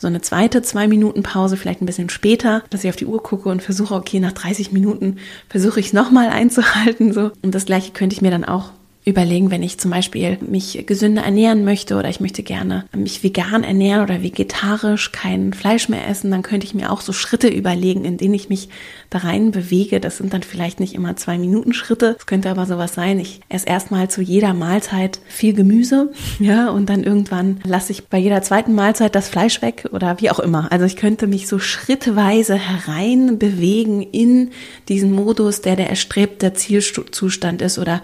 so 0.00 0.06
eine 0.06 0.22
zweite 0.22 0.62
zwei 0.62 0.88
Minuten 0.88 1.22
Pause, 1.22 1.56
vielleicht 1.56 1.82
ein 1.82 1.86
bisschen 1.86 2.08
später, 2.08 2.62
dass 2.70 2.84
ich 2.84 2.90
auf 2.90 2.96
die 2.96 3.06
Uhr 3.06 3.22
gucke 3.22 3.48
und 3.48 3.62
versuche, 3.62 3.94
okay, 3.94 4.18
nach 4.18 4.32
30 4.32 4.72
Minuten 4.72 5.18
versuche 5.48 5.78
ich 5.78 5.86
es 5.86 5.92
nochmal 5.92 6.30
einzuhalten. 6.30 7.12
So. 7.12 7.30
Und 7.42 7.54
das 7.54 7.66
gleiche 7.66 7.92
könnte 7.92 8.14
ich 8.14 8.22
mir 8.22 8.30
dann 8.30 8.44
auch 8.44 8.70
überlegen, 9.04 9.50
wenn 9.50 9.62
ich 9.62 9.78
zum 9.78 9.90
Beispiel 9.90 10.38
mich 10.40 10.84
gesünder 10.86 11.22
ernähren 11.22 11.64
möchte 11.64 11.96
oder 11.96 12.08
ich 12.08 12.20
möchte 12.20 12.42
gerne 12.42 12.86
mich 12.96 13.22
vegan 13.22 13.62
ernähren 13.62 14.02
oder 14.02 14.22
vegetarisch 14.22 15.12
kein 15.12 15.52
Fleisch 15.52 15.90
mehr 15.90 16.08
essen, 16.08 16.30
dann 16.30 16.42
könnte 16.42 16.66
ich 16.66 16.74
mir 16.74 16.90
auch 16.90 17.02
so 17.02 17.12
Schritte 17.12 17.48
überlegen, 17.48 18.06
in 18.06 18.16
denen 18.16 18.32
ich 18.32 18.48
mich 18.48 18.70
da 19.10 19.18
rein 19.18 19.50
bewege. 19.50 20.00
Das 20.00 20.16
sind 20.16 20.32
dann 20.32 20.42
vielleicht 20.42 20.80
nicht 20.80 20.94
immer 20.94 21.16
zwei 21.16 21.36
Minuten 21.36 21.74
Schritte. 21.74 22.16
Es 22.18 22.24
könnte 22.24 22.48
aber 22.48 22.64
sowas 22.64 22.94
sein. 22.94 23.20
Ich 23.20 23.40
esse 23.50 23.66
erstmal 23.66 24.08
zu 24.08 24.22
jeder 24.22 24.54
Mahlzeit 24.54 25.20
viel 25.28 25.52
Gemüse, 25.52 26.10
ja, 26.38 26.70
und 26.70 26.88
dann 26.88 27.04
irgendwann 27.04 27.60
lasse 27.64 27.92
ich 27.92 28.08
bei 28.08 28.16
jeder 28.16 28.40
zweiten 28.40 28.74
Mahlzeit 28.74 29.14
das 29.14 29.28
Fleisch 29.28 29.60
weg 29.60 29.86
oder 29.92 30.18
wie 30.20 30.30
auch 30.30 30.38
immer. 30.38 30.72
Also 30.72 30.86
ich 30.86 30.96
könnte 30.96 31.26
mich 31.26 31.46
so 31.46 31.58
schrittweise 31.58 32.54
herein 32.54 33.38
bewegen 33.38 34.00
in 34.00 34.50
diesen 34.88 35.12
Modus, 35.12 35.60
der 35.60 35.76
der 35.76 35.90
erstrebte 35.90 36.54
Zielzustand 36.54 37.60
ist 37.60 37.78
oder 37.78 38.00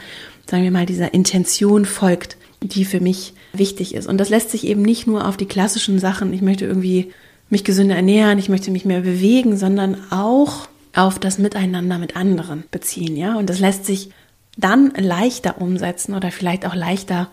sagen 0.51 0.65
wir 0.65 0.71
mal, 0.71 0.87
dieser 0.87 1.15
Intention 1.15 1.85
folgt, 1.85 2.37
die 2.63 2.85
für 2.85 3.01
mich 3.01 3.35
wichtig 3.53 3.95
ist. 3.95 4.07
Und 4.07 4.19
das 4.19 4.29
lässt 4.29 4.51
sich 4.51 4.67
eben 4.67 4.83
nicht 4.83 5.07
nur 5.07 5.27
auf 5.27 5.37
die 5.37 5.47
klassischen 5.47 5.99
Sachen, 5.99 6.33
ich 6.33 6.43
möchte 6.43 6.67
irgendwie 6.67 7.13
mich 7.49 7.65
gesünder 7.65 7.97
ernähren, 7.97 8.39
ich 8.39 8.49
möchte 8.49 8.71
mich 8.71 8.85
mehr 8.85 9.01
bewegen, 9.01 9.57
sondern 9.57 9.97
auch 10.11 10.69
auf 10.95 11.19
das 11.19 11.39
Miteinander 11.39 11.99
mit 11.99 12.17
anderen 12.17 12.65
beziehen, 12.71 13.17
ja. 13.17 13.37
Und 13.37 13.49
das 13.49 13.61
lässt 13.61 13.87
sich 13.87 14.11
dann 14.57 14.93
leichter 14.97 15.61
umsetzen 15.61 16.15
oder 16.15 16.31
vielleicht 16.31 16.67
auch 16.67 16.75
leichter 16.75 17.29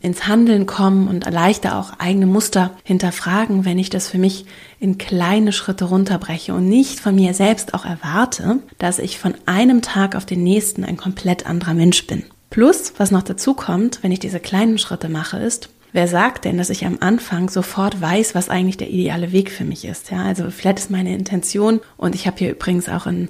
ins 0.00 0.26
Handeln 0.26 0.66
kommen 0.66 1.06
und 1.06 1.30
leichter 1.30 1.78
auch 1.78 1.92
eigene 1.98 2.26
Muster 2.26 2.72
hinterfragen, 2.82 3.64
wenn 3.64 3.78
ich 3.78 3.88
das 3.88 4.08
für 4.08 4.18
mich 4.18 4.46
in 4.80 4.98
kleine 4.98 5.52
Schritte 5.52 5.84
runterbreche 5.84 6.54
und 6.54 6.68
nicht 6.68 6.98
von 6.98 7.14
mir 7.14 7.34
selbst 7.34 7.72
auch 7.72 7.84
erwarte, 7.84 8.58
dass 8.78 8.98
ich 8.98 9.18
von 9.18 9.34
einem 9.46 9.80
Tag 9.80 10.16
auf 10.16 10.26
den 10.26 10.42
nächsten 10.42 10.84
ein 10.84 10.96
komplett 10.96 11.46
anderer 11.46 11.74
Mensch 11.74 12.06
bin. 12.06 12.24
Plus, 12.52 12.92
was 12.98 13.10
noch 13.10 13.22
dazu 13.22 13.54
kommt, 13.54 14.02
wenn 14.02 14.12
ich 14.12 14.20
diese 14.20 14.38
kleinen 14.38 14.78
Schritte 14.78 15.08
mache, 15.08 15.38
ist, 15.38 15.70
Wer 15.94 16.08
sagt 16.08 16.46
denn, 16.46 16.56
dass 16.56 16.70
ich 16.70 16.86
am 16.86 16.96
Anfang 17.00 17.50
sofort 17.50 18.00
weiß, 18.00 18.34
was 18.34 18.48
eigentlich 18.48 18.78
der 18.78 18.88
ideale 18.88 19.30
Weg 19.32 19.50
für 19.50 19.64
mich 19.64 19.84
ist? 19.84 20.10
Ja, 20.10 20.24
also 20.24 20.50
vielleicht 20.50 20.78
ist 20.78 20.90
meine 20.90 21.14
Intention 21.14 21.80
und 21.98 22.14
ich 22.14 22.26
habe 22.26 22.38
hier 22.38 22.50
übrigens 22.50 22.88
auch 22.88 23.06
in 23.06 23.28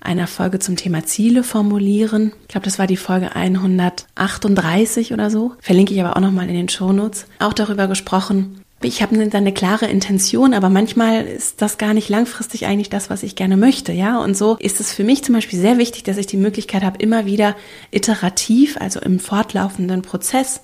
einer 0.00 0.28
Folge 0.28 0.60
zum 0.60 0.76
Thema 0.76 1.04
Ziele 1.04 1.42
formulieren. 1.42 2.32
Ich 2.42 2.48
glaube, 2.48 2.66
das 2.66 2.78
war 2.78 2.86
die 2.86 2.96
Folge 2.96 3.34
138 3.34 5.12
oder 5.12 5.28
so. 5.28 5.54
Verlinke 5.60 5.92
ich 5.92 6.00
aber 6.00 6.16
auch 6.16 6.20
nochmal 6.20 6.48
in 6.48 6.54
den 6.54 6.68
Shownotes. 6.68 7.26
Auch 7.40 7.52
darüber 7.52 7.88
gesprochen. 7.88 8.60
Ich 8.84 9.02
habe 9.02 9.16
dann 9.16 9.32
eine 9.32 9.54
klare 9.54 9.86
Intention, 9.86 10.52
aber 10.52 10.68
manchmal 10.68 11.24
ist 11.24 11.62
das 11.62 11.78
gar 11.78 11.94
nicht 11.94 12.10
langfristig 12.10 12.66
eigentlich 12.66 12.90
das, 12.90 13.08
was 13.08 13.22
ich 13.22 13.34
gerne 13.34 13.56
möchte, 13.56 13.92
ja. 13.92 14.22
Und 14.22 14.36
so 14.36 14.56
ist 14.60 14.78
es 14.78 14.92
für 14.92 15.04
mich 15.04 15.24
zum 15.24 15.34
Beispiel 15.34 15.58
sehr 15.58 15.78
wichtig, 15.78 16.04
dass 16.04 16.18
ich 16.18 16.26
die 16.26 16.36
Möglichkeit 16.36 16.82
habe, 16.82 16.98
immer 16.98 17.24
wieder 17.24 17.56
iterativ, 17.90 18.76
also 18.78 19.00
im 19.00 19.20
fortlaufenden 19.20 20.02
Prozess, 20.02 20.60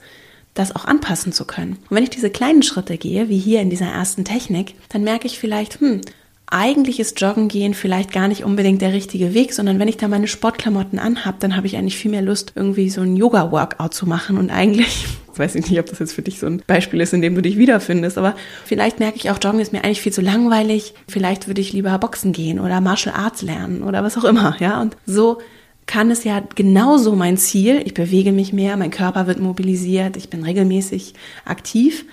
das 0.52 0.76
auch 0.76 0.84
anpassen 0.84 1.32
zu 1.32 1.46
können. 1.46 1.78
Und 1.88 1.96
wenn 1.96 2.02
ich 2.02 2.10
diese 2.10 2.28
kleinen 2.28 2.62
Schritte 2.62 2.98
gehe, 2.98 3.28
wie 3.30 3.38
hier 3.38 3.60
in 3.62 3.70
dieser 3.70 3.86
ersten 3.86 4.24
Technik, 4.24 4.74
dann 4.90 5.02
merke 5.02 5.26
ich 5.26 5.38
vielleicht, 5.38 5.80
hm, 5.80 6.02
eigentlich 6.50 6.98
ist 6.98 7.20
Joggen 7.20 7.46
gehen 7.46 7.74
vielleicht 7.74 8.12
gar 8.12 8.26
nicht 8.26 8.44
unbedingt 8.44 8.82
der 8.82 8.92
richtige 8.92 9.34
Weg, 9.34 9.54
sondern 9.54 9.78
wenn 9.78 9.86
ich 9.86 9.96
da 9.96 10.08
meine 10.08 10.26
Sportklamotten 10.26 10.98
anhab, 10.98 11.38
dann 11.38 11.56
habe 11.56 11.68
ich 11.68 11.76
eigentlich 11.76 11.96
viel 11.96 12.10
mehr 12.10 12.22
Lust, 12.22 12.52
irgendwie 12.56 12.90
so 12.90 13.02
ein 13.02 13.16
Yoga-Workout 13.16 13.94
zu 13.94 14.06
machen 14.06 14.36
und 14.36 14.50
eigentlich, 14.50 15.06
weiß 15.36 15.54
ich 15.54 15.70
nicht, 15.70 15.78
ob 15.78 15.86
das 15.86 16.00
jetzt 16.00 16.12
für 16.12 16.22
dich 16.22 16.40
so 16.40 16.46
ein 16.46 16.62
Beispiel 16.66 17.00
ist, 17.00 17.14
in 17.14 17.22
dem 17.22 17.36
du 17.36 17.42
dich 17.42 17.56
wiederfindest, 17.56 18.18
aber 18.18 18.34
vielleicht 18.64 18.98
merke 18.98 19.16
ich 19.16 19.30
auch, 19.30 19.38
Joggen 19.40 19.60
ist 19.60 19.72
mir 19.72 19.84
eigentlich 19.84 20.00
viel 20.00 20.12
zu 20.12 20.22
langweilig, 20.22 20.94
vielleicht 21.08 21.46
würde 21.46 21.60
ich 21.60 21.72
lieber 21.72 21.96
Boxen 21.98 22.32
gehen 22.32 22.58
oder 22.58 22.80
Martial 22.80 23.14
Arts 23.14 23.42
lernen 23.42 23.84
oder 23.84 24.02
was 24.02 24.18
auch 24.18 24.24
immer, 24.24 24.56
ja, 24.58 24.82
und 24.82 24.96
so 25.06 25.38
kann 25.86 26.10
es 26.10 26.24
ja 26.24 26.42
genauso 26.56 27.14
mein 27.14 27.36
Ziel, 27.36 27.80
ich 27.84 27.94
bewege 27.94 28.32
mich 28.32 28.52
mehr, 28.52 28.76
mein 28.76 28.90
Körper 28.90 29.28
wird 29.28 29.40
mobilisiert, 29.40 30.16
ich 30.16 30.30
bin 30.30 30.42
regelmäßig 30.42 31.14
aktiv, 31.44 32.04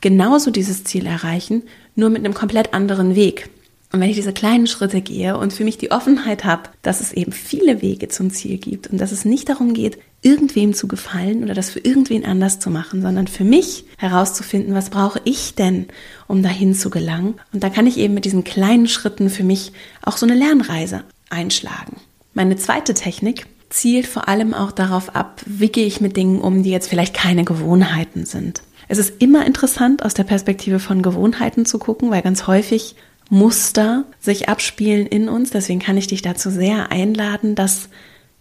genauso 0.00 0.50
dieses 0.50 0.84
Ziel 0.84 1.06
erreichen, 1.06 1.64
nur 1.96 2.08
mit 2.08 2.24
einem 2.24 2.34
komplett 2.34 2.72
anderen 2.72 3.14
Weg. 3.14 3.50
Und 3.94 4.00
wenn 4.00 4.10
ich 4.10 4.16
diese 4.16 4.32
kleinen 4.32 4.66
Schritte 4.66 5.00
gehe 5.00 5.38
und 5.38 5.52
für 5.52 5.62
mich 5.62 5.78
die 5.78 5.92
Offenheit 5.92 6.44
habe, 6.44 6.64
dass 6.82 7.00
es 7.00 7.12
eben 7.12 7.30
viele 7.30 7.80
Wege 7.80 8.08
zum 8.08 8.30
Ziel 8.30 8.58
gibt 8.58 8.88
und 8.88 9.00
dass 9.00 9.12
es 9.12 9.24
nicht 9.24 9.48
darum 9.48 9.72
geht, 9.72 9.98
irgendwem 10.20 10.74
zu 10.74 10.88
gefallen 10.88 11.44
oder 11.44 11.54
das 11.54 11.70
für 11.70 11.78
irgendwen 11.78 12.24
anders 12.24 12.58
zu 12.58 12.70
machen, 12.70 13.02
sondern 13.02 13.28
für 13.28 13.44
mich 13.44 13.84
herauszufinden, 13.96 14.74
was 14.74 14.90
brauche 14.90 15.20
ich 15.22 15.54
denn, 15.54 15.86
um 16.26 16.42
dahin 16.42 16.74
zu 16.74 16.90
gelangen. 16.90 17.34
Und 17.52 17.62
da 17.62 17.70
kann 17.70 17.86
ich 17.86 17.96
eben 17.96 18.14
mit 18.14 18.24
diesen 18.24 18.42
kleinen 18.42 18.88
Schritten 18.88 19.30
für 19.30 19.44
mich 19.44 19.70
auch 20.02 20.16
so 20.16 20.26
eine 20.26 20.34
Lernreise 20.34 21.04
einschlagen. 21.30 21.98
Meine 22.32 22.56
zweite 22.56 22.94
Technik 22.94 23.46
zielt 23.70 24.08
vor 24.08 24.26
allem 24.26 24.54
auch 24.54 24.72
darauf 24.72 25.14
ab, 25.14 25.40
wie 25.46 25.68
gehe 25.68 25.86
ich 25.86 26.00
mit 26.00 26.16
Dingen 26.16 26.40
um, 26.40 26.64
die 26.64 26.70
jetzt 26.70 26.88
vielleicht 26.88 27.14
keine 27.14 27.44
Gewohnheiten 27.44 28.26
sind. 28.26 28.62
Es 28.88 28.98
ist 28.98 29.22
immer 29.22 29.46
interessant, 29.46 30.04
aus 30.04 30.14
der 30.14 30.24
Perspektive 30.24 30.80
von 30.80 31.00
Gewohnheiten 31.00 31.64
zu 31.64 31.78
gucken, 31.78 32.10
weil 32.10 32.22
ganz 32.22 32.48
häufig 32.48 32.96
Muster 33.30 34.04
sich 34.20 34.48
abspielen 34.48 35.06
in 35.06 35.28
uns. 35.28 35.50
Deswegen 35.50 35.80
kann 35.80 35.96
ich 35.96 36.06
dich 36.06 36.22
dazu 36.22 36.50
sehr 36.50 36.90
einladen, 36.90 37.54
das 37.54 37.88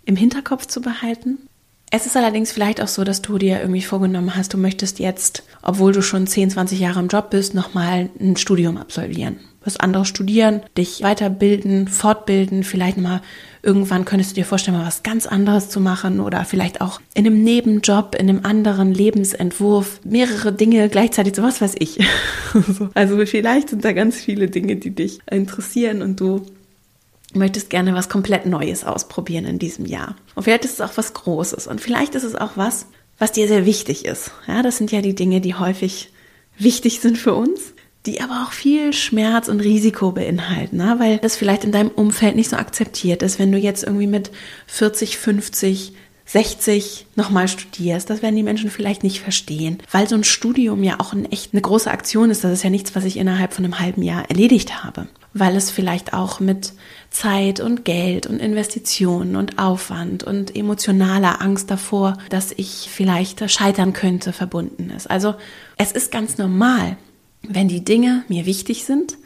im 0.05 0.15
Hinterkopf 0.15 0.67
zu 0.67 0.81
behalten. 0.81 1.37
Es 1.95 2.07
ist 2.07 2.17
allerdings 2.17 2.51
vielleicht 2.51 2.81
auch 2.81 2.87
so, 2.87 3.03
dass 3.03 3.21
du 3.21 3.37
dir 3.37 3.59
irgendwie 3.59 3.83
vorgenommen 3.83 4.35
hast, 4.35 4.53
du 4.53 4.57
möchtest 4.57 4.97
jetzt, 4.97 5.43
obwohl 5.61 5.93
du 5.93 6.01
schon 6.01 6.25
10, 6.25 6.49
20 6.49 6.79
Jahre 6.79 6.99
im 6.99 7.07
Job 7.07 7.29
bist, 7.29 7.53
nochmal 7.53 8.09
ein 8.19 8.35
Studium 8.35 8.77
absolvieren. 8.77 9.39
Was 9.65 9.77
anderes 9.77 10.08
studieren, 10.08 10.62
dich 10.77 11.01
weiterbilden, 11.01 11.88
fortbilden, 11.88 12.63
vielleicht 12.63 12.98
mal 12.98 13.22
irgendwann 13.63 14.03
könntest 14.03 14.32
du 14.32 14.36
dir 14.36 14.46
vorstellen, 14.46 14.77
mal 14.77 14.86
was 14.86 15.03
ganz 15.03 15.25
anderes 15.25 15.70
zu 15.70 15.79
machen 15.79 16.20
oder 16.20 16.43
vielleicht 16.43 16.82
auch 16.82 17.00
in 17.13 17.25
einem 17.25 17.43
Nebenjob, 17.43 18.15
in 18.15 18.29
einem 18.29 18.41
anderen 18.43 18.93
Lebensentwurf 18.93 20.01
mehrere 20.03 20.51
Dinge 20.51 20.89
gleichzeitig, 20.89 21.36
so 21.36 21.43
was 21.43 21.62
weiß 21.62 21.75
ich. 21.79 22.00
also 22.93 23.25
vielleicht 23.25 23.70
sind 23.70 23.86
da 23.86 23.93
ganz 23.93 24.17
viele 24.17 24.50
Dinge, 24.50 24.75
die 24.75 24.91
dich 24.91 25.20
interessieren 25.32 26.01
und 26.01 26.20
du 26.20 26.46
möchtest 27.34 27.70
gerne 27.70 27.96
was 27.96 28.10
komplett 28.10 28.46
Neues 28.46 28.84
ausprobieren 28.84 29.46
in 29.46 29.60
diesem 29.60 29.86
Jahr. 29.86 30.15
Und 30.36 30.43
vielleicht 30.43 30.65
ist 30.65 30.74
es 30.74 30.82
auch 30.82 30.98
was 30.98 31.13
Großes 31.13 31.67
und 31.67 31.82
vielleicht 31.82 32.15
ist 32.15 32.24
es 32.24 32.36
auch 32.36 32.51
was, 32.55 32.86
was 33.17 33.32
dir 33.32 33.48
sehr 33.48 33.65
wichtig 33.65 34.05
ist. 34.05 34.32
Ja, 34.48 34.62
das 34.62 34.77
sind 34.77 34.91
ja 34.91 35.01
die 35.01 35.15
Dinge, 35.15 35.39
die 35.39 35.55
häufig 35.55 36.12
wichtig 36.58 37.00
sind 37.00 37.17
für 37.17 37.34
uns 37.34 37.74
die 38.05 38.22
aber 38.22 38.45
auch 38.45 38.51
viel 38.51 38.91
Schmerz 38.93 39.48
und 39.48 39.62
Risiko 39.62 40.12
beinhalten, 40.12 40.77
ne? 40.77 40.95
weil 40.98 41.19
das 41.19 41.38
vielleicht 41.38 41.63
in 41.63 41.72
deinem 41.72 41.89
Umfeld 41.89 42.36
nicht 42.36 42.50
so 42.50 42.57
akzeptiert 42.57 43.24
ist, 43.24 43.39
wenn 43.39 43.51
du 43.51 43.57
jetzt 43.57 43.83
irgendwie 43.83 44.07
mit 44.07 44.31
40, 44.67 45.17
50, 45.17 45.93
60 46.25 47.05
nochmal 47.15 47.48
studierst. 47.48 48.10
Das 48.10 48.22
werden 48.22 48.36
die 48.36 48.43
Menschen 48.43 48.69
vielleicht 48.69 49.03
nicht 49.03 49.22
verstehen, 49.22 49.77
weil 49.91 50.07
so 50.07 50.15
ein 50.15 50.24
Studium 50.24 50.83
ja 50.83 51.00
auch 51.00 51.13
ein 51.13 51.31
echt 51.31 51.53
eine 51.53 51.62
große 51.62 51.91
Aktion 51.91 52.29
ist. 52.29 52.43
Das 52.43 52.51
ist 52.51 52.63
ja 52.63 52.69
nichts, 52.69 52.95
was 52.95 53.05
ich 53.05 53.17
innerhalb 53.17 53.53
von 53.53 53.65
einem 53.65 53.79
halben 53.79 54.01
Jahr 54.01 54.29
erledigt 54.29 54.83
habe, 54.83 55.07
weil 55.33 55.55
es 55.55 55.72
vielleicht 55.72 56.13
auch 56.13 56.39
mit 56.39 56.74
Zeit 57.10 57.60
und 57.60 57.86
Geld 57.86 58.25
und 58.25 58.39
Investitionen 58.39 59.36
und 59.36 59.60
Aufwand 59.60 60.24
und 60.24 60.55
emotionaler 60.55 61.41
Angst 61.41 61.69
davor, 61.69 62.17
dass 62.29 62.51
ich 62.51 62.89
vielleicht 62.91 63.50
scheitern 63.51 63.93
könnte, 63.93 64.33
verbunden 64.33 64.89
ist. 64.89 65.10
Also 65.10 65.36
es 65.77 65.91
ist 65.91 66.12
ganz 66.12 66.38
normal, 66.38 66.98
wenn 67.47 67.67
die 67.67 67.83
Dinge 67.83 68.23
mir 68.27 68.45
wichtig 68.45 68.85
sind, 68.85 69.17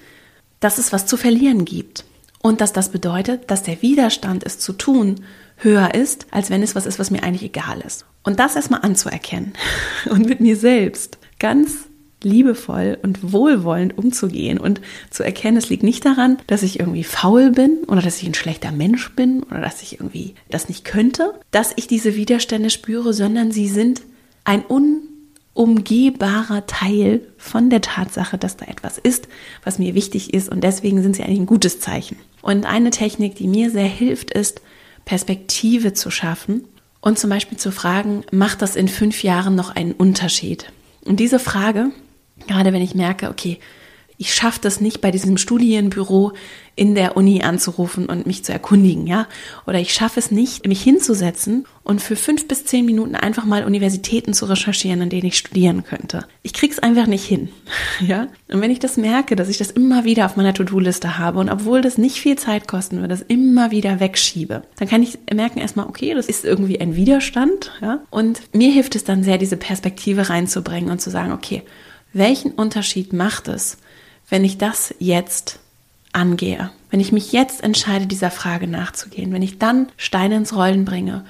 dass 0.59 0.77
es 0.77 0.91
was 0.91 1.05
zu 1.05 1.17
verlieren 1.17 1.65
gibt. 1.65 2.05
Und 2.41 2.61
dass 2.61 2.71
das 2.71 2.89
bedeutet, 2.89 3.49
dass 3.49 3.63
der 3.63 3.81
Widerstand, 3.81 4.43
es 4.45 4.59
zu 4.59 4.73
tun, 4.73 5.21
höher 5.57 5.95
ist, 5.95 6.27
als 6.31 6.49
wenn 6.49 6.61
es 6.61 6.75
was 6.75 6.85
ist, 6.85 6.99
was 6.99 7.11
mir 7.11 7.23
eigentlich 7.23 7.43
egal 7.43 7.81
ist. 7.81 8.05
Und 8.23 8.39
das 8.39 8.55
erstmal 8.55 8.81
anzuerkennen 8.81 9.53
und 10.09 10.27
mit 10.27 10.39
mir 10.39 10.55
selbst 10.55 11.17
ganz 11.39 11.87
liebevoll 12.23 12.97
und 13.03 13.31
wohlwollend 13.31 13.97
umzugehen 13.97 14.57
und 14.57 14.81
zu 15.11 15.23
erkennen, 15.23 15.57
es 15.57 15.69
liegt 15.69 15.83
nicht 15.83 16.03
daran, 16.03 16.37
dass 16.47 16.63
ich 16.63 16.79
irgendwie 16.79 17.03
faul 17.03 17.51
bin 17.51 17.83
oder 17.87 18.01
dass 18.01 18.21
ich 18.21 18.27
ein 18.27 18.33
schlechter 18.33 18.71
Mensch 18.71 19.11
bin 19.15 19.43
oder 19.43 19.61
dass 19.61 19.83
ich 19.83 19.99
irgendwie 19.99 20.33
das 20.49 20.67
nicht 20.67 20.83
könnte, 20.83 21.33
dass 21.51 21.73
ich 21.75 21.87
diese 21.87 22.15
Widerstände 22.15 22.69
spüre, 22.71 23.13
sondern 23.13 23.51
sie 23.51 23.67
sind 23.67 24.01
ein 24.45 24.63
un 24.67 25.01
umgehbarer 25.57 26.67
Teil 26.67 27.21
von 27.37 27.69
der 27.69 27.81
Tatsache, 27.81 28.37
dass 28.37 28.57
da 28.57 28.65
etwas 28.65 28.97
ist, 28.97 29.27
was 29.63 29.79
mir 29.79 29.95
wichtig 29.95 30.33
ist 30.33 30.49
und 30.49 30.63
deswegen 30.63 31.01
sind 31.01 31.15
sie 31.15 31.23
eigentlich 31.23 31.39
ein 31.39 31.45
gutes 31.47 31.79
Zeichen. 31.79 32.17
Und 32.41 32.65
eine 32.65 32.91
Technik, 32.91 33.35
die 33.35 33.47
mir 33.47 33.71
sehr 33.71 33.87
hilft, 33.87 34.31
ist, 34.31 34.61
Perspektive 35.05 35.93
zu 35.93 36.11
schaffen 36.11 36.65
und 37.01 37.17
zum 37.17 37.29
Beispiel 37.29 37.57
zu 37.57 37.71
fragen, 37.71 38.23
macht 38.31 38.61
das 38.61 38.75
in 38.75 38.87
fünf 38.87 39.23
Jahren 39.23 39.55
noch 39.55 39.75
einen 39.75 39.93
Unterschied? 39.93 40.71
Und 41.05 41.19
diese 41.19 41.39
Frage, 41.39 41.91
gerade 42.47 42.73
wenn 42.73 42.81
ich 42.81 42.93
merke, 42.93 43.29
okay, 43.29 43.59
ich 44.17 44.33
schaffe 44.33 44.59
das 44.61 44.81
nicht 44.81 44.99
bei 44.99 45.11
diesem 45.11 45.37
Studienbüro 45.37 46.33
in 46.75 46.95
der 46.95 47.17
Uni 47.17 47.41
anzurufen 47.43 48.07
und 48.07 48.27
mich 48.27 48.43
zu 48.43 48.51
erkundigen, 48.51 49.07
ja? 49.07 49.27
Oder 49.65 49.79
ich 49.79 49.93
schaffe 49.93 50.19
es 50.19 50.31
nicht, 50.31 50.67
mich 50.67 50.81
hinzusetzen 50.81 51.65
und 51.83 52.01
für 52.01 52.15
fünf 52.15 52.47
bis 52.47 52.65
zehn 52.65 52.85
Minuten 52.85 53.15
einfach 53.15 53.45
mal 53.45 53.63
Universitäten 53.63 54.33
zu 54.33 54.45
recherchieren, 54.45 55.01
an 55.01 55.09
denen 55.09 55.27
ich 55.27 55.37
studieren 55.37 55.83
könnte. 55.83 56.25
Ich 56.43 56.53
krieg's 56.53 56.79
einfach 56.79 57.07
nicht 57.07 57.25
hin, 57.25 57.49
ja? 57.99 58.27
Und 58.51 58.61
wenn 58.61 58.71
ich 58.71 58.79
das 58.79 58.97
merke, 58.97 59.35
dass 59.35 59.49
ich 59.49 59.57
das 59.57 59.71
immer 59.71 60.03
wieder 60.03 60.25
auf 60.25 60.35
meiner 60.35 60.53
To-Do-Liste 60.53 61.17
habe 61.17 61.39
und 61.39 61.49
obwohl 61.49 61.81
das 61.81 61.97
nicht 61.97 62.19
viel 62.19 62.37
Zeit 62.37 62.67
kosten 62.67 63.01
wird, 63.01 63.11
das 63.11 63.21
immer 63.21 63.71
wieder 63.71 63.99
wegschiebe, 63.99 64.63
dann 64.77 64.87
kann 64.87 65.03
ich 65.03 65.19
merken 65.33 65.59
erstmal, 65.59 65.87
okay, 65.87 66.13
das 66.13 66.27
ist 66.27 66.45
irgendwie 66.45 66.79
ein 66.79 66.95
Widerstand, 66.95 67.71
ja? 67.81 68.01
Und 68.09 68.41
mir 68.53 68.71
hilft 68.71 68.95
es 68.95 69.03
dann 69.03 69.23
sehr, 69.23 69.37
diese 69.37 69.57
Perspektive 69.57 70.29
reinzubringen 70.29 70.89
und 70.89 71.01
zu 71.01 71.09
sagen, 71.11 71.31
okay, 71.31 71.63
welchen 72.13 72.51
Unterschied 72.51 73.13
macht 73.13 73.47
es, 73.47 73.77
wenn 74.29 74.43
ich 74.43 74.57
das 74.57 74.93
jetzt 74.99 75.59
angehe, 76.13 76.71
wenn 76.89 76.99
ich 76.99 77.11
mich 77.11 77.31
jetzt 77.31 77.63
entscheide, 77.63 78.07
dieser 78.07 78.31
Frage 78.31 78.67
nachzugehen, 78.67 79.31
wenn 79.33 79.41
ich 79.41 79.59
dann 79.59 79.87
Steine 79.97 80.37
ins 80.37 80.55
Rollen 80.55 80.85
bringe, 80.85 81.25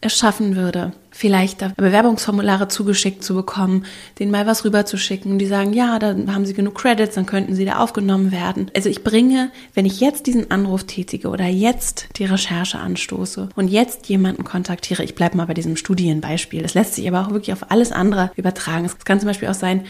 es 0.00 0.16
schaffen 0.16 0.54
würde, 0.54 0.92
vielleicht 1.10 1.76
Bewerbungsformulare 1.76 2.68
zugeschickt 2.68 3.24
zu 3.24 3.34
bekommen, 3.34 3.84
denen 4.18 4.30
mal 4.30 4.46
was 4.46 4.64
rüberzuschicken, 4.64 5.38
die 5.40 5.46
sagen, 5.46 5.72
ja, 5.72 5.98
dann 5.98 6.32
haben 6.32 6.46
sie 6.46 6.54
genug 6.54 6.76
Credits, 6.76 7.16
dann 7.16 7.26
könnten 7.26 7.56
sie 7.56 7.64
da 7.64 7.78
aufgenommen 7.78 8.30
werden. 8.30 8.70
Also 8.76 8.88
ich 8.88 9.02
bringe, 9.02 9.50
wenn 9.74 9.86
ich 9.86 9.98
jetzt 9.98 10.26
diesen 10.26 10.52
Anruf 10.52 10.84
tätige 10.84 11.28
oder 11.28 11.46
jetzt 11.46 12.08
die 12.16 12.26
Recherche 12.26 12.78
anstoße 12.78 13.48
und 13.56 13.68
jetzt 13.68 14.08
jemanden 14.08 14.44
kontaktiere, 14.44 15.02
ich 15.02 15.16
bleibe 15.16 15.36
mal 15.36 15.46
bei 15.46 15.54
diesem 15.54 15.76
Studienbeispiel, 15.76 16.62
das 16.62 16.74
lässt 16.74 16.94
sich 16.94 17.08
aber 17.08 17.22
auch 17.22 17.32
wirklich 17.32 17.52
auf 17.52 17.72
alles 17.72 17.90
andere 17.90 18.30
übertragen. 18.36 18.84
Es 18.84 18.96
kann 19.00 19.18
zum 19.18 19.26
Beispiel 19.26 19.48
auch 19.48 19.54
sein, 19.54 19.84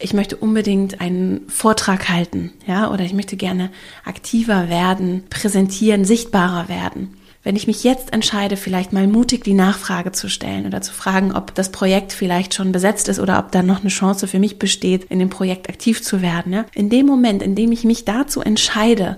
ich 0.00 0.14
möchte 0.14 0.36
unbedingt 0.36 1.00
einen 1.00 1.48
Vortrag 1.48 2.08
halten, 2.08 2.52
ja, 2.66 2.90
oder 2.90 3.04
ich 3.04 3.12
möchte 3.12 3.36
gerne 3.36 3.70
aktiver 4.04 4.68
werden, 4.68 5.24
präsentieren, 5.30 6.04
sichtbarer 6.04 6.68
werden. 6.68 7.16
wenn 7.42 7.56
ich 7.56 7.66
mich 7.66 7.84
jetzt 7.84 8.12
entscheide, 8.12 8.58
vielleicht 8.58 8.92
mal 8.92 9.06
mutig 9.06 9.44
die 9.44 9.54
Nachfrage 9.54 10.12
zu 10.12 10.28
stellen 10.28 10.66
oder 10.66 10.82
zu 10.82 10.92
fragen, 10.92 11.32
ob 11.32 11.54
das 11.54 11.72
Projekt 11.72 12.12
vielleicht 12.12 12.52
schon 12.52 12.70
besetzt 12.70 13.08
ist 13.08 13.18
oder 13.18 13.38
ob 13.38 13.50
da 13.50 13.62
noch 13.62 13.80
eine 13.80 13.88
Chance 13.88 14.28
für 14.28 14.38
mich 14.38 14.58
besteht, 14.58 15.04
in 15.04 15.18
dem 15.18 15.30
Projekt 15.30 15.70
aktiv 15.70 16.02
zu 16.02 16.20
werden. 16.20 16.52
Ja? 16.52 16.66
In 16.74 16.90
dem 16.90 17.06
Moment, 17.06 17.42
in 17.42 17.54
dem 17.54 17.72
ich 17.72 17.84
mich 17.84 18.04
dazu 18.04 18.42
entscheide, 18.42 19.16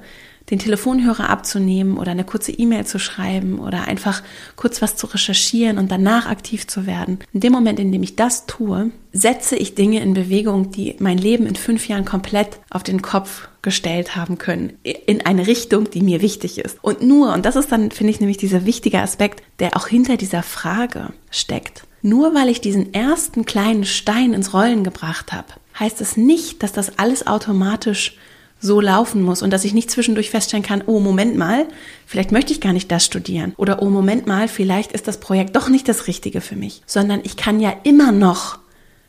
den 0.53 0.59
Telefonhörer 0.59 1.31
abzunehmen 1.31 1.97
oder 1.97 2.11
eine 2.11 2.25
kurze 2.25 2.53
E-Mail 2.53 2.85
zu 2.85 2.99
schreiben 2.99 3.59
oder 3.59 3.89
einfach 3.89 4.23
kurz 4.55 4.83
was 4.83 4.97
zu 4.97 5.07
recherchieren 5.07 5.79
und 5.79 5.91
danach 5.91 6.27
aktiv 6.27 6.67
zu 6.67 6.87
werden. 6.87 7.21
In 7.33 7.41
dem 7.41 7.53
Moment, 7.53 7.81
in 7.81 7.91
dem 7.91 8.03
ich 8.03 8.17
das 8.17 8.45
tue, 8.45 8.91
setze 9.15 9.57
ich 9.57 9.75
Dinge 9.75 10.01
in 10.01 10.13
Bewegung, 10.13 10.71
die 10.71 10.95
mein 10.99 11.17
Leben 11.17 11.47
in 11.47 11.57
fünf 11.57 11.89
Jahren 11.89 12.05
komplett 12.05 12.61
auf 12.69 12.83
den 12.83 13.01
Kopf 13.01 13.49
gestellt 13.63 14.15
haben 14.15 14.37
können, 14.37 14.75
in 14.83 15.25
eine 15.25 15.47
Richtung, 15.47 15.89
die 15.89 16.03
mir 16.03 16.21
wichtig 16.21 16.59
ist. 16.59 16.77
Und 16.83 17.01
nur, 17.01 17.33
und 17.33 17.47
das 17.47 17.57
ist 17.57 17.73
dann, 17.73 17.91
finde 17.91 18.11
ich, 18.11 18.21
nämlich 18.21 18.37
dieser 18.37 18.67
wichtige 18.67 19.01
Aspekt, 19.01 19.43
der 19.59 19.75
auch 19.75 19.89
hinter 19.89 20.19
dieser 20.19 20.43
Frage 20.43 21.15
steckt. 21.31 21.85
Nur 22.03 22.35
weil 22.35 22.51
ich 22.51 22.61
diesen 22.61 22.93
ersten 22.93 23.47
kleinen 23.47 23.85
Stein 23.85 24.35
ins 24.35 24.53
Rollen 24.53 24.85
gebracht 24.85 25.33
habe, 25.33 25.47
heißt 25.81 26.03
es 26.03 26.19
nicht, 26.19 26.63
dass 26.63 26.73
das 26.73 26.99
alles 26.99 27.27
automatisch 27.27 28.19
so 28.63 28.81
laufen 28.81 29.23
muss 29.23 29.43
und 29.43 29.51
dass 29.51 29.65
ich 29.65 29.75
nicht 29.75 29.91
zwischendurch 29.91 30.31
feststellen 30.31 30.65
kann, 30.65 30.83
oh 30.87 31.01
Moment 31.01 31.37
mal, 31.37 31.67
vielleicht 32.07 32.33
möchte 32.33 32.53
ich 32.53 32.61
gar 32.61 32.73
nicht 32.73 32.91
das 32.91 33.05
studieren 33.05 33.53
oder 33.57 33.83
oh 33.83 33.91
Moment 33.91 34.27
mal, 34.27 34.49
vielleicht 34.49 34.93
ist 34.93 35.09
das 35.09 35.21
Projekt 35.21 35.57
doch 35.57 35.69
nicht 35.69 35.89
das 35.89 36.07
Richtige 36.07 36.41
für 36.41 36.57
mich, 36.57 36.83
sondern 36.87 37.21
ich 37.25 37.37
kann 37.37 37.61
ja 37.61 37.75
immer 37.83 38.13
noch 38.13 38.59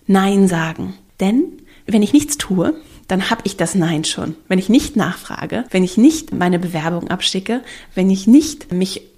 Nein 0.07 0.47
sagen. 0.47 0.95
Denn 1.19 1.43
wenn 1.85 2.01
ich 2.01 2.13
nichts 2.13 2.37
tue, 2.37 2.73
dann 3.07 3.29
habe 3.29 3.41
ich 3.43 3.55
das 3.55 3.75
Nein 3.75 4.03
schon. 4.05 4.35
Wenn 4.47 4.59
ich 4.59 4.69
nicht 4.69 4.95
nachfrage, 4.95 5.65
wenn 5.69 5.83
ich 5.83 5.97
nicht 5.97 6.33
meine 6.33 6.57
Bewerbung 6.59 7.09
abschicke, 7.09 7.61
wenn 7.93 8.09
ich 8.09 8.27
nicht 8.27 8.73
mich 8.73 9.12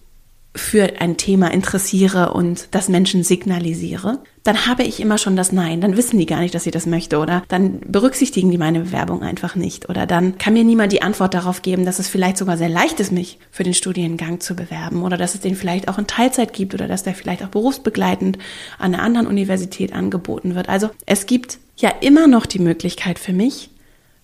für 0.56 1.02
ein 1.02 1.18
Thema 1.18 1.52
interessiere 1.52 2.34
und 2.34 2.70
das 2.72 2.88
Menschen 2.88 3.24
signalisiere, 3.24 4.20
dann 4.44 4.68
habe 4.68 4.84
ich 4.84 5.00
immer 5.00 5.18
schon 5.18 5.36
das 5.36 5.52
Nein. 5.52 5.82
Dann 5.82 5.98
wissen 5.98 6.18
die 6.18 6.26
gar 6.26 6.40
nicht, 6.40 6.56
dass 6.56 6.66
ich 6.66 6.72
das 6.72 6.86
möchte 6.86 7.18
oder 7.18 7.44
dann 7.48 7.82
berücksichtigen 7.82 8.52
die 8.52 8.58
meine 8.58 8.80
Bewerbung 8.80 9.22
einfach 9.22 9.56
nicht 9.56 9.90
oder 9.90 10.06
dann 10.06 10.38
kann 10.38 10.54
mir 10.54 10.64
niemand 10.64 10.92
die 10.92 11.02
Antwort 11.02 11.34
darauf 11.34 11.62
geben, 11.62 11.86
dass 11.86 12.00
es 12.00 12.08
vielleicht 12.08 12.38
sogar 12.38 12.58
sehr 12.58 12.70
leicht 12.70 13.00
ist, 13.00 13.12
mich 13.12 13.40
für 13.52 13.64
den 13.64 13.74
Studiengang 13.74 14.40
zu 14.40 14.56
bewerben 14.56 15.04
oder 15.04 15.18
dass 15.18 15.36
es 15.36 15.42
den 15.42 15.56
vielleicht 15.56 15.88
auch 15.88 15.98
in 15.98 16.08
Teilzeit 16.08 16.54
gibt 16.54 16.74
oder 16.74 16.88
dass 16.88 17.04
der 17.04 17.16
vielleicht 17.16 17.44
auch 17.44 17.50
berufsbegleitend 17.50 18.38
an 18.78 18.94
einer 18.94 19.04
anderen 19.04 19.28
Universität 19.28 19.94
angeboten 19.94 20.56
wird. 20.56 20.70
Also 20.70 20.90
es 21.06 21.26
gibt 21.26 21.58
ja 21.78 21.90
immer 22.02 22.28
noch 22.28 22.46
die 22.46 22.60
Möglichkeit 22.60 23.20
für 23.20 23.34
mich, 23.34 23.70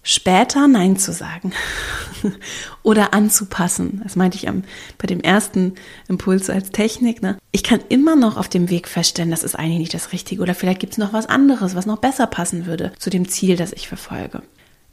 später 0.03 0.67
Nein 0.67 0.97
zu 0.97 1.13
sagen 1.13 1.53
oder 2.83 3.13
anzupassen. 3.13 4.01
Das 4.03 4.15
meinte 4.15 4.37
ich 4.37 4.47
am, 4.47 4.63
bei 4.97 5.07
dem 5.07 5.21
ersten 5.21 5.75
Impuls 6.07 6.49
als 6.49 6.71
Technik. 6.71 7.21
Ne? 7.21 7.37
Ich 7.51 7.63
kann 7.63 7.79
immer 7.89 8.15
noch 8.15 8.37
auf 8.37 8.49
dem 8.49 8.69
Weg 8.69 8.87
feststellen, 8.87 9.31
das 9.31 9.43
ist 9.43 9.55
eigentlich 9.55 9.79
nicht 9.79 9.93
das 9.93 10.11
Richtige 10.11 10.41
oder 10.41 10.55
vielleicht 10.55 10.79
gibt 10.79 10.93
es 10.93 10.97
noch 10.97 11.13
was 11.13 11.27
anderes, 11.27 11.75
was 11.75 11.85
noch 11.85 11.99
besser 11.99 12.27
passen 12.27 12.65
würde 12.65 12.91
zu 12.97 13.09
dem 13.09 13.27
Ziel, 13.27 13.55
das 13.55 13.73
ich 13.73 13.87
verfolge. 13.87 14.41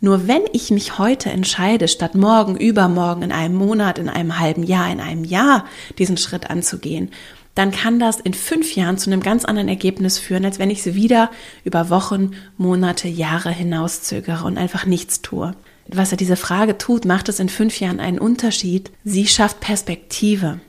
Nur 0.01 0.29
wenn 0.29 0.43
ich 0.53 0.71
mich 0.71 0.99
heute 0.99 1.31
entscheide, 1.31 1.89
statt 1.89 2.15
morgen, 2.15 2.57
übermorgen, 2.57 3.23
in 3.23 3.33
einem 3.33 3.57
Monat, 3.57 3.99
in 3.99 4.09
einem 4.09 4.39
halben 4.39 4.63
Jahr, 4.63 4.93
in 4.93 5.01
einem 5.01 5.25
Jahr 5.25 5.65
diesen 5.99 6.17
Schritt 6.17 6.51
anzugehen 6.51 7.11
dann 7.55 7.71
kann 7.73 7.99
das 7.99 8.21
in 8.21 8.35
fünf 8.35 8.77
Jahren 8.77 8.99
zu 8.99 9.11
einem 9.11 9.21
ganz 9.21 9.45
anderen 9.45 9.69
Ergebnis 9.69 10.19
führen, 10.19 10.45
als 10.45 10.59
wenn 10.59 10.71
ich 10.71 10.83
sie 10.83 10.95
wieder 10.95 11.31
über 11.65 11.91
Wochen, 11.91 12.33
Monate, 12.57 13.09
Jahre 13.09 13.51
hinauszögere 13.51 14.45
und 14.45 14.59
einfach 14.59 14.87
nichts 14.87 15.23
tue. 15.23 15.55
Was 15.89 16.13
er 16.13 16.19
diese 16.19 16.37
Frage 16.37 16.79
tut, 16.79 17.05
macht 17.05 17.29
es 17.29 17.41
in 17.41 17.49
fünf 17.49 17.81
Jahren 17.81 17.99
einen 17.99 18.19
Unterschied. 18.19 18.91
Sie 19.05 19.27
schafft 19.27 19.61
Perspektive, 19.61 20.61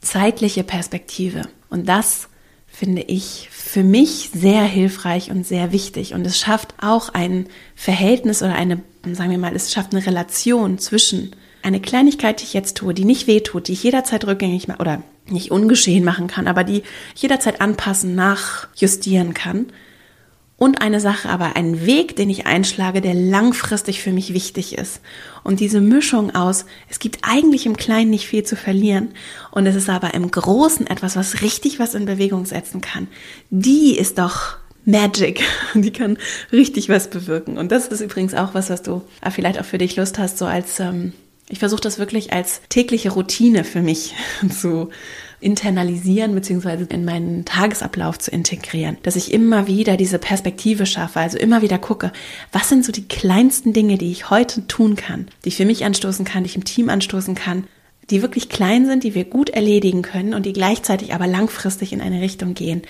zeitliche 0.00 0.62
Perspektive. 0.62 1.42
Und 1.68 1.88
das 1.88 2.28
finde 2.68 3.02
ich 3.02 3.48
für 3.50 3.82
mich 3.82 4.30
sehr 4.32 4.62
hilfreich 4.62 5.30
und 5.30 5.46
sehr 5.46 5.72
wichtig. 5.72 6.14
Und 6.14 6.26
es 6.26 6.38
schafft 6.38 6.74
auch 6.80 7.10
ein 7.10 7.46
Verhältnis 7.74 8.42
oder 8.42 8.54
eine, 8.54 8.80
sagen 9.12 9.30
wir 9.30 9.38
mal, 9.38 9.54
es 9.54 9.72
schafft 9.72 9.94
eine 9.94 10.06
Relation 10.06 10.78
zwischen 10.78 11.34
eine 11.62 11.80
Kleinigkeit, 11.80 12.40
die 12.40 12.44
ich 12.44 12.54
jetzt 12.54 12.76
tue, 12.76 12.94
die 12.94 13.04
nicht 13.04 13.26
wehtut, 13.26 13.68
die 13.68 13.72
ich 13.72 13.82
jederzeit 13.82 14.26
rückgängig 14.26 14.68
mache 14.68 14.80
oder 14.80 15.02
nicht 15.28 15.50
ungeschehen 15.50 16.04
machen 16.04 16.26
kann, 16.26 16.48
aber 16.48 16.64
die 16.64 16.82
ich 17.14 17.22
jederzeit 17.22 17.60
anpassen, 17.60 18.14
nachjustieren 18.14 19.34
kann. 19.34 19.66
Und 20.56 20.82
eine 20.82 21.00
Sache, 21.00 21.30
aber 21.30 21.56
einen 21.56 21.86
Weg, 21.86 22.16
den 22.16 22.28
ich 22.28 22.46
einschlage, 22.46 23.00
der 23.00 23.14
langfristig 23.14 24.02
für 24.02 24.12
mich 24.12 24.34
wichtig 24.34 24.76
ist. 24.76 25.00
Und 25.42 25.58
diese 25.58 25.80
Mischung 25.80 26.34
aus, 26.34 26.66
es 26.90 26.98
gibt 26.98 27.20
eigentlich 27.22 27.64
im 27.64 27.78
Kleinen 27.78 28.10
nicht 28.10 28.26
viel 28.26 28.42
zu 28.42 28.56
verlieren 28.56 29.14
und 29.52 29.64
es 29.64 29.74
ist 29.74 29.88
aber 29.88 30.12
im 30.12 30.30
Großen 30.30 30.86
etwas, 30.86 31.16
was 31.16 31.40
richtig 31.40 31.78
was 31.78 31.94
in 31.94 32.04
Bewegung 32.04 32.44
setzen 32.44 32.82
kann. 32.82 33.08
Die 33.48 33.96
ist 33.96 34.18
doch 34.18 34.58
Magic. 34.84 35.42
Die 35.74 35.92
kann 35.92 36.18
richtig 36.52 36.88
was 36.88 37.08
bewirken. 37.08 37.58
Und 37.58 37.72
das 37.72 37.88
ist 37.88 38.00
übrigens 38.00 38.34
auch 38.34 38.54
was, 38.54 38.70
was 38.70 38.82
du 38.82 39.02
vielleicht 39.30 39.58
auch 39.60 39.64
für 39.64 39.78
dich 39.78 39.96
Lust 39.96 40.18
hast, 40.18 40.38
so 40.38 40.46
als 40.46 40.80
ähm, 40.80 41.12
ich 41.50 41.58
versuche 41.58 41.80
das 41.80 41.98
wirklich 41.98 42.32
als 42.32 42.62
tägliche 42.68 43.10
Routine 43.10 43.64
für 43.64 43.82
mich 43.82 44.14
zu 44.60 44.88
internalisieren 45.40 46.34
beziehungsweise 46.34 46.84
in 46.84 47.04
meinen 47.04 47.44
Tagesablauf 47.44 48.18
zu 48.18 48.30
integrieren, 48.30 48.98
dass 49.02 49.16
ich 49.16 49.32
immer 49.32 49.66
wieder 49.66 49.96
diese 49.96 50.18
Perspektive 50.18 50.86
schaffe, 50.86 51.18
also 51.18 51.38
immer 51.38 51.62
wieder 51.62 51.78
gucke, 51.78 52.12
was 52.52 52.68
sind 52.68 52.84
so 52.84 52.92
die 52.92 53.08
kleinsten 53.08 53.72
Dinge, 53.72 53.98
die 53.98 54.12
ich 54.12 54.30
heute 54.30 54.66
tun 54.66 54.96
kann, 54.96 55.28
die 55.44 55.48
ich 55.48 55.56
für 55.56 55.64
mich 55.64 55.84
anstoßen 55.84 56.24
kann, 56.24 56.44
die 56.44 56.50
ich 56.50 56.56
im 56.56 56.64
Team 56.64 56.88
anstoßen 56.88 57.34
kann, 57.34 57.64
die 58.10 58.22
wirklich 58.22 58.48
klein 58.48 58.86
sind, 58.86 59.02
die 59.02 59.14
wir 59.14 59.24
gut 59.24 59.50
erledigen 59.50 60.02
können 60.02 60.34
und 60.34 60.44
die 60.44 60.52
gleichzeitig 60.52 61.14
aber 61.14 61.26
langfristig 61.26 61.92
in 61.92 62.00
eine 62.00 62.20
Richtung 62.20 62.54
gehen, 62.54 62.82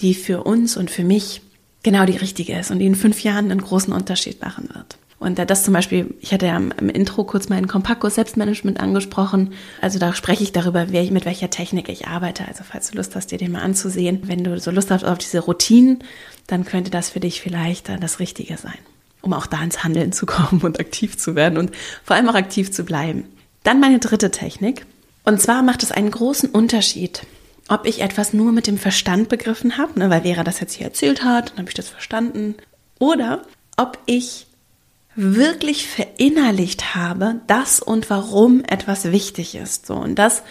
die 0.00 0.14
für 0.14 0.42
uns 0.42 0.76
und 0.76 0.90
für 0.90 1.04
mich 1.04 1.42
genau 1.82 2.06
die 2.06 2.16
richtige 2.16 2.58
ist 2.58 2.70
und 2.70 2.80
die 2.80 2.86
in 2.86 2.96
fünf 2.96 3.22
Jahren 3.22 3.50
einen 3.50 3.62
großen 3.62 3.92
Unterschied 3.92 4.42
machen 4.42 4.68
wird. 4.74 4.98
Und 5.24 5.38
das 5.38 5.64
zum 5.64 5.72
Beispiel, 5.72 6.14
ich 6.20 6.32
hatte 6.34 6.46
ja 6.46 6.56
im 6.56 6.88
Intro 6.90 7.24
kurz 7.24 7.48
meinen 7.48 7.66
Kompaktkurs 7.66 8.16
Selbstmanagement 8.16 8.78
angesprochen. 8.78 9.54
Also 9.80 9.98
da 9.98 10.14
spreche 10.14 10.42
ich 10.42 10.52
darüber, 10.52 10.84
mit 10.84 11.24
welcher 11.24 11.48
Technik 11.48 11.88
ich 11.88 12.06
arbeite. 12.06 12.46
Also 12.46 12.62
falls 12.62 12.90
du 12.90 12.98
Lust 12.98 13.16
hast, 13.16 13.30
dir 13.30 13.38
den 13.38 13.52
mal 13.52 13.62
anzusehen. 13.62 14.20
Wenn 14.24 14.44
du 14.44 14.60
so 14.60 14.70
Lust 14.70 14.90
hast 14.90 15.04
auf 15.04 15.16
diese 15.16 15.40
Routinen, 15.40 16.04
dann 16.46 16.66
könnte 16.66 16.90
das 16.90 17.08
für 17.08 17.20
dich 17.20 17.40
vielleicht 17.40 17.88
das 17.88 18.20
Richtige 18.20 18.58
sein, 18.58 18.78
um 19.22 19.32
auch 19.32 19.46
da 19.46 19.62
ins 19.62 19.82
Handeln 19.82 20.12
zu 20.12 20.26
kommen 20.26 20.60
und 20.62 20.78
aktiv 20.78 21.16
zu 21.16 21.34
werden 21.34 21.56
und 21.58 21.70
vor 22.04 22.16
allem 22.16 22.28
auch 22.28 22.34
aktiv 22.34 22.70
zu 22.70 22.84
bleiben. 22.84 23.24
Dann 23.62 23.80
meine 23.80 24.00
dritte 24.00 24.30
Technik. 24.30 24.84
Und 25.24 25.40
zwar 25.40 25.62
macht 25.62 25.82
es 25.82 25.90
einen 25.90 26.10
großen 26.10 26.50
Unterschied, 26.50 27.22
ob 27.68 27.86
ich 27.86 28.02
etwas 28.02 28.34
nur 28.34 28.52
mit 28.52 28.66
dem 28.66 28.76
Verstand 28.76 29.30
begriffen 29.30 29.78
habe, 29.78 29.98
ne, 29.98 30.10
weil 30.10 30.20
Vera 30.20 30.44
das 30.44 30.60
jetzt 30.60 30.74
hier 30.74 30.84
erzählt 30.84 31.24
hat, 31.24 31.52
dann 31.52 31.60
habe 31.60 31.70
ich 31.70 31.74
das 31.74 31.88
verstanden, 31.88 32.56
oder 32.98 33.42
ob 33.78 33.98
ich 34.04 34.46
wirklich 35.16 35.86
verinnerlicht 35.86 36.94
habe, 36.94 37.40
dass 37.46 37.80
und 37.80 38.10
warum 38.10 38.62
etwas 38.64 39.10
wichtig 39.12 39.54
ist. 39.54 39.86
So 39.86 39.94
und 39.94 40.16
das 40.16 40.42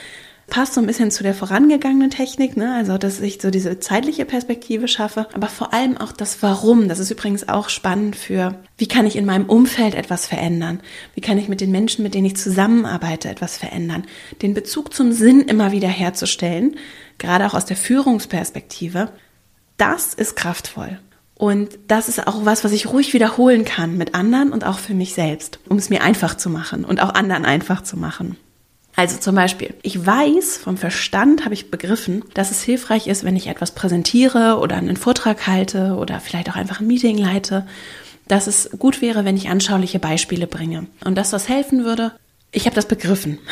passt 0.47 0.73
so 0.73 0.81
ein 0.81 0.87
bisschen 0.87 1.09
zu 1.09 1.23
der 1.23 1.33
vorangegangenen 1.33 2.09
Technik, 2.09 2.57
ne? 2.57 2.75
also 2.75 2.97
dass 2.97 3.19
ich 3.19 3.41
so 3.41 3.49
diese 3.49 3.79
zeitliche 3.79 4.25
Perspektive 4.25 4.87
schaffe, 4.87 5.27
aber 5.33 5.47
vor 5.47 5.73
allem 5.73 5.97
auch 5.97 6.11
das 6.11 6.43
Warum. 6.43 6.87
Das 6.89 6.99
ist 6.99 7.11
übrigens 7.11 7.47
auch 7.47 7.69
spannend 7.69 8.15
für, 8.15 8.55
wie 8.77 8.87
kann 8.87 9.05
ich 9.05 9.15
in 9.15 9.25
meinem 9.25 9.45
Umfeld 9.45 9.95
etwas 9.95 10.27
verändern? 10.27 10.81
Wie 11.15 11.21
kann 11.21 11.37
ich 11.37 11.47
mit 11.47 11.61
den 11.61 11.71
Menschen, 11.71 12.03
mit 12.03 12.13
denen 12.13 12.25
ich 12.25 12.35
zusammenarbeite, 12.35 13.29
etwas 13.29 13.57
verändern? 13.57 14.03
Den 14.41 14.53
Bezug 14.53 14.93
zum 14.93 15.11
Sinn 15.11 15.41
immer 15.41 15.71
wieder 15.71 15.87
herzustellen, 15.87 16.75
gerade 17.17 17.45
auch 17.45 17.53
aus 17.53 17.65
der 17.65 17.77
Führungsperspektive, 17.77 19.09
das 19.77 20.13
ist 20.13 20.35
kraftvoll. 20.35 20.99
Und 21.43 21.77
das 21.89 22.07
ist 22.07 22.25
auch 22.25 22.45
was, 22.45 22.63
was 22.63 22.71
ich 22.71 22.87
ruhig 22.87 23.13
wiederholen 23.13 23.65
kann 23.65 23.97
mit 23.97 24.15
anderen 24.15 24.53
und 24.53 24.63
auch 24.63 24.79
für 24.79 24.93
mich 24.93 25.13
selbst, 25.13 25.59
um 25.67 25.77
es 25.77 25.89
mir 25.89 26.01
einfach 26.01 26.37
zu 26.37 26.49
machen 26.49 26.85
und 26.85 27.01
auch 27.01 27.13
anderen 27.13 27.43
einfach 27.43 27.83
zu 27.83 27.97
machen. 27.97 28.37
Also 28.95 29.17
zum 29.17 29.35
Beispiel, 29.35 29.73
ich 29.81 30.05
weiß, 30.05 30.55
vom 30.55 30.77
Verstand 30.77 31.43
habe 31.43 31.53
ich 31.53 31.69
begriffen, 31.69 32.23
dass 32.33 32.51
es 32.51 32.63
hilfreich 32.63 33.07
ist, 33.07 33.25
wenn 33.25 33.35
ich 33.35 33.47
etwas 33.47 33.71
präsentiere 33.71 34.57
oder 34.57 34.77
einen 34.77 34.95
Vortrag 34.95 35.45
halte 35.45 35.97
oder 35.97 36.21
vielleicht 36.21 36.49
auch 36.49 36.55
einfach 36.55 36.79
ein 36.79 36.87
Meeting 36.87 37.17
leite, 37.17 37.67
dass 38.29 38.47
es 38.47 38.69
gut 38.79 39.01
wäre, 39.01 39.25
wenn 39.25 39.35
ich 39.35 39.49
anschauliche 39.49 39.99
Beispiele 39.99 40.47
bringe. 40.47 40.87
Und 41.03 41.15
dass 41.15 41.31
das 41.31 41.49
helfen 41.49 41.83
würde, 41.83 42.13
ich 42.53 42.67
habe 42.67 42.75
das 42.77 42.87
begriffen. 42.87 43.39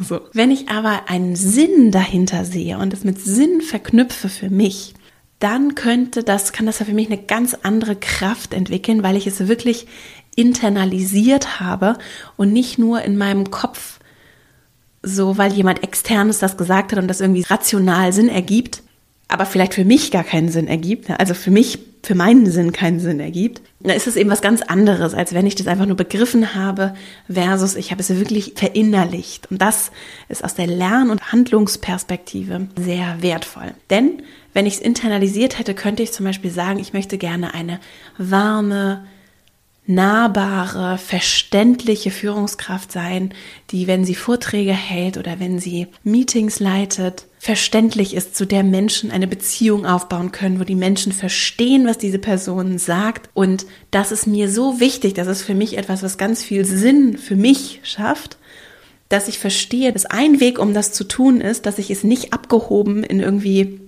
So. 0.00 0.22
Wenn 0.32 0.50
ich 0.50 0.70
aber 0.70 1.02
einen 1.08 1.36
Sinn 1.36 1.92
dahinter 1.92 2.44
sehe 2.44 2.78
und 2.78 2.92
es 2.94 3.04
mit 3.04 3.20
Sinn 3.20 3.60
verknüpfe 3.60 4.28
für 4.28 4.50
mich, 4.50 4.94
dann 5.44 5.74
könnte 5.74 6.22
das, 6.24 6.54
kann 6.54 6.64
das 6.64 6.78
ja 6.78 6.86
für 6.86 6.94
mich 6.94 7.08
eine 7.08 7.22
ganz 7.22 7.52
andere 7.52 7.96
Kraft 7.96 8.54
entwickeln, 8.54 9.02
weil 9.02 9.14
ich 9.14 9.26
es 9.26 9.46
wirklich 9.46 9.86
internalisiert 10.36 11.60
habe 11.60 11.98
und 12.38 12.50
nicht 12.54 12.78
nur 12.78 13.02
in 13.02 13.18
meinem 13.18 13.50
Kopf 13.50 14.00
so, 15.02 15.36
weil 15.36 15.52
jemand 15.52 15.82
externes 15.82 16.38
das 16.38 16.56
gesagt 16.56 16.92
hat 16.92 16.98
und 16.98 17.08
das 17.08 17.20
irgendwie 17.20 17.42
rational 17.42 18.14
Sinn 18.14 18.30
ergibt, 18.30 18.82
aber 19.28 19.44
vielleicht 19.44 19.74
für 19.74 19.84
mich 19.84 20.10
gar 20.10 20.24
keinen 20.24 20.48
Sinn 20.48 20.66
ergibt. 20.66 21.10
Also 21.10 21.34
für 21.34 21.50
mich 21.50 21.78
für 22.06 22.14
meinen 22.14 22.50
Sinn 22.50 22.72
keinen 22.72 23.00
Sinn 23.00 23.20
ergibt, 23.20 23.62
dann 23.80 23.96
ist 23.96 24.06
es 24.06 24.16
eben 24.16 24.30
was 24.30 24.42
ganz 24.42 24.62
anderes, 24.62 25.14
als 25.14 25.32
wenn 25.32 25.46
ich 25.46 25.54
das 25.54 25.66
einfach 25.66 25.86
nur 25.86 25.96
begriffen 25.96 26.54
habe 26.54 26.94
versus 27.30 27.76
ich 27.76 27.90
habe 27.90 28.00
es 28.00 28.10
wirklich 28.10 28.52
verinnerlicht. 28.56 29.50
Und 29.50 29.60
das 29.62 29.90
ist 30.28 30.44
aus 30.44 30.54
der 30.54 30.66
Lern- 30.66 31.10
und 31.10 31.32
Handlungsperspektive 31.32 32.68
sehr 32.76 33.22
wertvoll. 33.22 33.74
Denn 33.90 34.22
wenn 34.52 34.66
ich 34.66 34.74
es 34.74 34.80
internalisiert 34.80 35.58
hätte, 35.58 35.74
könnte 35.74 36.02
ich 36.02 36.12
zum 36.12 36.26
Beispiel 36.26 36.50
sagen, 36.50 36.78
ich 36.78 36.92
möchte 36.92 37.18
gerne 37.18 37.54
eine 37.54 37.80
warme, 38.18 39.04
nahbare, 39.86 40.98
verständliche 40.98 42.10
Führungskraft 42.10 42.90
sein, 42.90 43.34
die, 43.70 43.86
wenn 43.86 44.04
sie 44.04 44.14
Vorträge 44.14 44.72
hält 44.72 45.18
oder 45.18 45.40
wenn 45.40 45.58
sie 45.58 45.88
Meetings 46.02 46.60
leitet, 46.60 47.26
verständlich 47.44 48.14
ist, 48.14 48.34
zu 48.34 48.46
der 48.46 48.62
Menschen 48.62 49.10
eine 49.10 49.26
Beziehung 49.26 49.84
aufbauen 49.84 50.32
können, 50.32 50.58
wo 50.60 50.64
die 50.64 50.74
Menschen 50.74 51.12
verstehen, 51.12 51.86
was 51.86 51.98
diese 51.98 52.18
Person 52.18 52.78
sagt. 52.78 53.28
Und 53.34 53.66
das 53.90 54.12
ist 54.12 54.26
mir 54.26 54.48
so 54.48 54.80
wichtig, 54.80 55.12
das 55.12 55.26
ist 55.26 55.42
für 55.42 55.54
mich 55.54 55.76
etwas, 55.76 56.02
was 56.02 56.16
ganz 56.16 56.42
viel 56.42 56.64
Sinn 56.64 57.18
für 57.18 57.36
mich 57.36 57.80
schafft, 57.82 58.38
dass 59.10 59.28
ich 59.28 59.38
verstehe, 59.38 59.92
dass 59.92 60.06
ein 60.06 60.40
Weg, 60.40 60.58
um 60.58 60.72
das 60.72 60.94
zu 60.94 61.04
tun, 61.04 61.42
ist, 61.42 61.66
dass 61.66 61.78
ich 61.78 61.90
es 61.90 62.02
nicht 62.02 62.32
abgehoben 62.32 63.04
in 63.04 63.20
irgendwie 63.20 63.78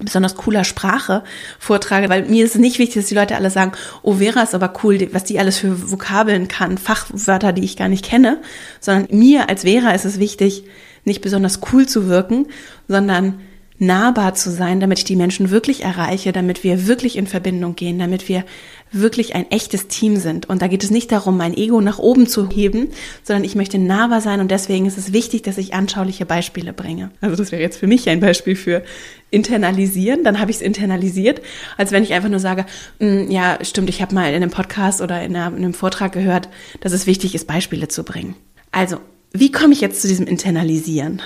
besonders 0.00 0.34
cooler 0.34 0.64
Sprache 0.64 1.22
vortrage, 1.60 2.08
weil 2.08 2.24
mir 2.24 2.44
ist 2.44 2.56
es 2.56 2.60
nicht 2.60 2.80
wichtig, 2.80 2.96
dass 2.96 3.08
die 3.08 3.14
Leute 3.14 3.36
alle 3.36 3.50
sagen, 3.50 3.70
oh, 4.02 4.14
Vera 4.14 4.42
ist 4.42 4.56
aber 4.56 4.72
cool, 4.82 5.08
was 5.12 5.22
die 5.22 5.38
alles 5.38 5.58
für 5.58 5.92
Vokabeln 5.92 6.48
kann, 6.48 6.76
Fachwörter, 6.76 7.52
die 7.52 7.62
ich 7.62 7.76
gar 7.76 7.88
nicht 7.88 8.04
kenne, 8.04 8.42
sondern 8.80 9.16
mir 9.16 9.48
als 9.48 9.62
Vera 9.62 9.92
ist 9.92 10.04
es 10.04 10.18
wichtig, 10.18 10.64
nicht 11.06 11.22
besonders 11.22 11.60
cool 11.72 11.86
zu 11.86 12.08
wirken, 12.08 12.46
sondern 12.88 13.40
nahbar 13.78 14.34
zu 14.34 14.50
sein, 14.50 14.80
damit 14.80 14.98
ich 14.98 15.04
die 15.04 15.16
Menschen 15.16 15.50
wirklich 15.50 15.82
erreiche, 15.82 16.32
damit 16.32 16.64
wir 16.64 16.86
wirklich 16.86 17.16
in 17.16 17.26
Verbindung 17.26 17.76
gehen, 17.76 17.98
damit 17.98 18.28
wir 18.28 18.44
wirklich 18.92 19.34
ein 19.34 19.50
echtes 19.50 19.88
Team 19.88 20.16
sind. 20.16 20.48
Und 20.48 20.62
da 20.62 20.68
geht 20.68 20.82
es 20.82 20.90
nicht 20.90 21.12
darum, 21.12 21.36
mein 21.36 21.54
Ego 21.54 21.80
nach 21.80 21.98
oben 21.98 22.26
zu 22.26 22.48
heben, 22.48 22.88
sondern 23.22 23.44
ich 23.44 23.54
möchte 23.54 23.78
nahbar 23.78 24.20
sein 24.20 24.40
und 24.40 24.50
deswegen 24.50 24.86
ist 24.86 24.96
es 24.96 25.12
wichtig, 25.12 25.42
dass 25.42 25.58
ich 25.58 25.74
anschauliche 25.74 26.24
Beispiele 26.24 26.72
bringe. 26.72 27.10
Also 27.20 27.36
das 27.36 27.52
wäre 27.52 27.60
jetzt 27.60 27.78
für 27.78 27.86
mich 27.86 28.08
ein 28.08 28.20
Beispiel 28.20 28.56
für 28.56 28.82
internalisieren, 29.30 30.24
dann 30.24 30.38
habe 30.38 30.50
ich 30.50 30.58
es 30.58 30.62
internalisiert, 30.62 31.42
als 31.76 31.92
wenn 31.92 32.02
ich 32.02 32.14
einfach 32.14 32.30
nur 32.30 32.40
sage, 32.40 32.64
mm, 33.00 33.30
ja, 33.30 33.58
stimmt, 33.62 33.90
ich 33.90 34.00
habe 34.00 34.14
mal 34.14 34.28
in 34.28 34.36
einem 34.36 34.50
Podcast 34.50 35.02
oder 35.02 35.22
in 35.22 35.36
einem 35.36 35.74
Vortrag 35.74 36.12
gehört, 36.12 36.48
dass 36.80 36.92
es 36.92 37.06
wichtig 37.06 37.34
ist, 37.34 37.46
Beispiele 37.46 37.88
zu 37.88 38.04
bringen. 38.04 38.36
Also, 38.70 39.00
wie 39.40 39.52
komme 39.52 39.72
ich 39.72 39.80
jetzt 39.80 40.02
zu 40.02 40.08
diesem 40.08 40.26
Internalisieren? 40.26 41.22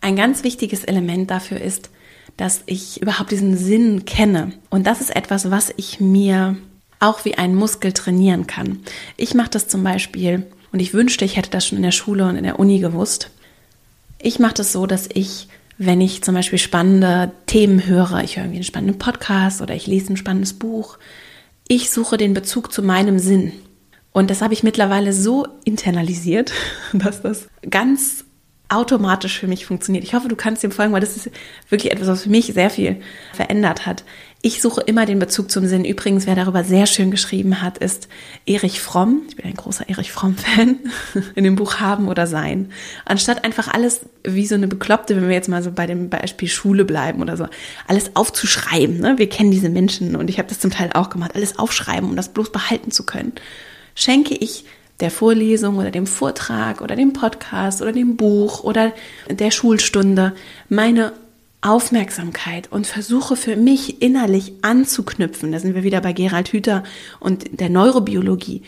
Ein 0.00 0.16
ganz 0.16 0.44
wichtiges 0.44 0.84
Element 0.84 1.30
dafür 1.30 1.60
ist, 1.60 1.90
dass 2.36 2.62
ich 2.66 3.00
überhaupt 3.00 3.30
diesen 3.30 3.56
Sinn 3.56 4.04
kenne. 4.04 4.52
Und 4.70 4.86
das 4.86 5.00
ist 5.00 5.14
etwas, 5.14 5.50
was 5.50 5.72
ich 5.76 6.00
mir 6.00 6.56
auch 7.00 7.24
wie 7.24 7.36
einen 7.36 7.54
Muskel 7.54 7.92
trainieren 7.92 8.46
kann. 8.46 8.80
Ich 9.16 9.34
mache 9.34 9.50
das 9.50 9.68
zum 9.68 9.82
Beispiel, 9.84 10.46
und 10.72 10.80
ich 10.80 10.92
wünschte, 10.92 11.24
ich 11.24 11.36
hätte 11.36 11.50
das 11.50 11.66
schon 11.66 11.76
in 11.76 11.84
der 11.84 11.92
Schule 11.92 12.26
und 12.26 12.36
in 12.36 12.42
der 12.42 12.58
Uni 12.58 12.80
gewusst. 12.80 13.30
Ich 14.18 14.40
mache 14.40 14.54
das 14.54 14.72
so, 14.72 14.86
dass 14.86 15.08
ich, 15.12 15.48
wenn 15.78 16.00
ich 16.00 16.22
zum 16.22 16.34
Beispiel 16.34 16.58
spannende 16.58 17.30
Themen 17.46 17.86
höre, 17.86 18.24
ich 18.24 18.36
höre 18.36 18.44
irgendwie 18.44 18.56
einen 18.56 18.64
spannenden 18.64 18.98
Podcast 18.98 19.62
oder 19.62 19.74
ich 19.74 19.86
lese 19.86 20.12
ein 20.12 20.16
spannendes 20.16 20.54
Buch, 20.54 20.98
ich 21.68 21.90
suche 21.90 22.16
den 22.16 22.34
Bezug 22.34 22.72
zu 22.72 22.82
meinem 22.82 23.18
Sinn. 23.18 23.52
Und 24.14 24.30
das 24.30 24.42
habe 24.42 24.54
ich 24.54 24.62
mittlerweile 24.62 25.12
so 25.12 25.44
internalisiert, 25.64 26.52
dass 26.92 27.20
das 27.20 27.48
ganz 27.68 28.24
automatisch 28.68 29.38
für 29.38 29.48
mich 29.48 29.66
funktioniert. 29.66 30.04
Ich 30.04 30.14
hoffe, 30.14 30.28
du 30.28 30.36
kannst 30.36 30.62
dem 30.62 30.70
folgen, 30.70 30.92
weil 30.92 31.00
das 31.00 31.16
ist 31.16 31.30
wirklich 31.68 31.92
etwas, 31.92 32.08
was 32.08 32.22
für 32.22 32.30
mich 32.30 32.46
sehr 32.46 32.70
viel 32.70 33.00
verändert 33.34 33.86
hat. 33.86 34.04
Ich 34.40 34.62
suche 34.62 34.82
immer 34.82 35.04
den 35.04 35.18
Bezug 35.18 35.50
zum 35.50 35.66
Sinn. 35.66 35.84
Übrigens, 35.84 36.26
wer 36.26 36.36
darüber 36.36 36.64
sehr 36.64 36.86
schön 36.86 37.10
geschrieben 37.10 37.60
hat, 37.60 37.78
ist 37.78 38.08
Erich 38.46 38.80
Fromm. 38.80 39.22
Ich 39.28 39.36
bin 39.36 39.46
ein 39.46 39.54
großer 39.54 39.88
Erich 39.88 40.12
Fromm-Fan. 40.12 40.78
In 41.34 41.44
dem 41.44 41.56
Buch 41.56 41.80
Haben 41.80 42.08
oder 42.08 42.26
Sein. 42.26 42.70
Anstatt 43.04 43.44
einfach 43.44 43.68
alles 43.68 44.02
wie 44.22 44.46
so 44.46 44.54
eine 44.54 44.68
Bekloppte, 44.68 45.16
wenn 45.16 45.28
wir 45.28 45.34
jetzt 45.34 45.48
mal 45.48 45.62
so 45.62 45.72
bei 45.72 45.86
dem 45.86 46.08
Beispiel 46.08 46.48
Schule 46.48 46.84
bleiben 46.84 47.20
oder 47.20 47.36
so, 47.36 47.48
alles 47.88 48.14
aufzuschreiben. 48.14 48.98
Ne? 48.98 49.18
Wir 49.18 49.28
kennen 49.28 49.50
diese 49.50 49.70
Menschen 49.70 50.14
und 50.14 50.30
ich 50.30 50.38
habe 50.38 50.48
das 50.48 50.60
zum 50.60 50.70
Teil 50.70 50.90
auch 50.94 51.10
gemacht. 51.10 51.32
Alles 51.34 51.58
aufschreiben, 51.58 52.08
um 52.08 52.16
das 52.16 52.28
bloß 52.28 52.52
behalten 52.52 52.92
zu 52.92 53.04
können. 53.04 53.32
Schenke 53.94 54.34
ich 54.34 54.64
der 55.00 55.10
Vorlesung 55.10 55.78
oder 55.78 55.90
dem 55.90 56.06
Vortrag 56.06 56.80
oder 56.80 56.96
dem 56.96 57.12
Podcast 57.12 57.82
oder 57.82 57.92
dem 57.92 58.16
Buch 58.16 58.62
oder 58.62 58.92
der 59.28 59.50
Schulstunde 59.50 60.34
meine 60.68 61.12
Aufmerksamkeit 61.60 62.70
und 62.70 62.86
versuche 62.86 63.36
für 63.36 63.56
mich 63.56 64.02
innerlich 64.02 64.52
anzuknüpfen. 64.62 65.50
Da 65.50 65.58
sind 65.58 65.74
wir 65.74 65.82
wieder 65.82 66.00
bei 66.00 66.12
Gerald 66.12 66.52
Hüther 66.52 66.84
und 67.20 67.58
der 67.60 67.70
Neurobiologie. 67.70 68.62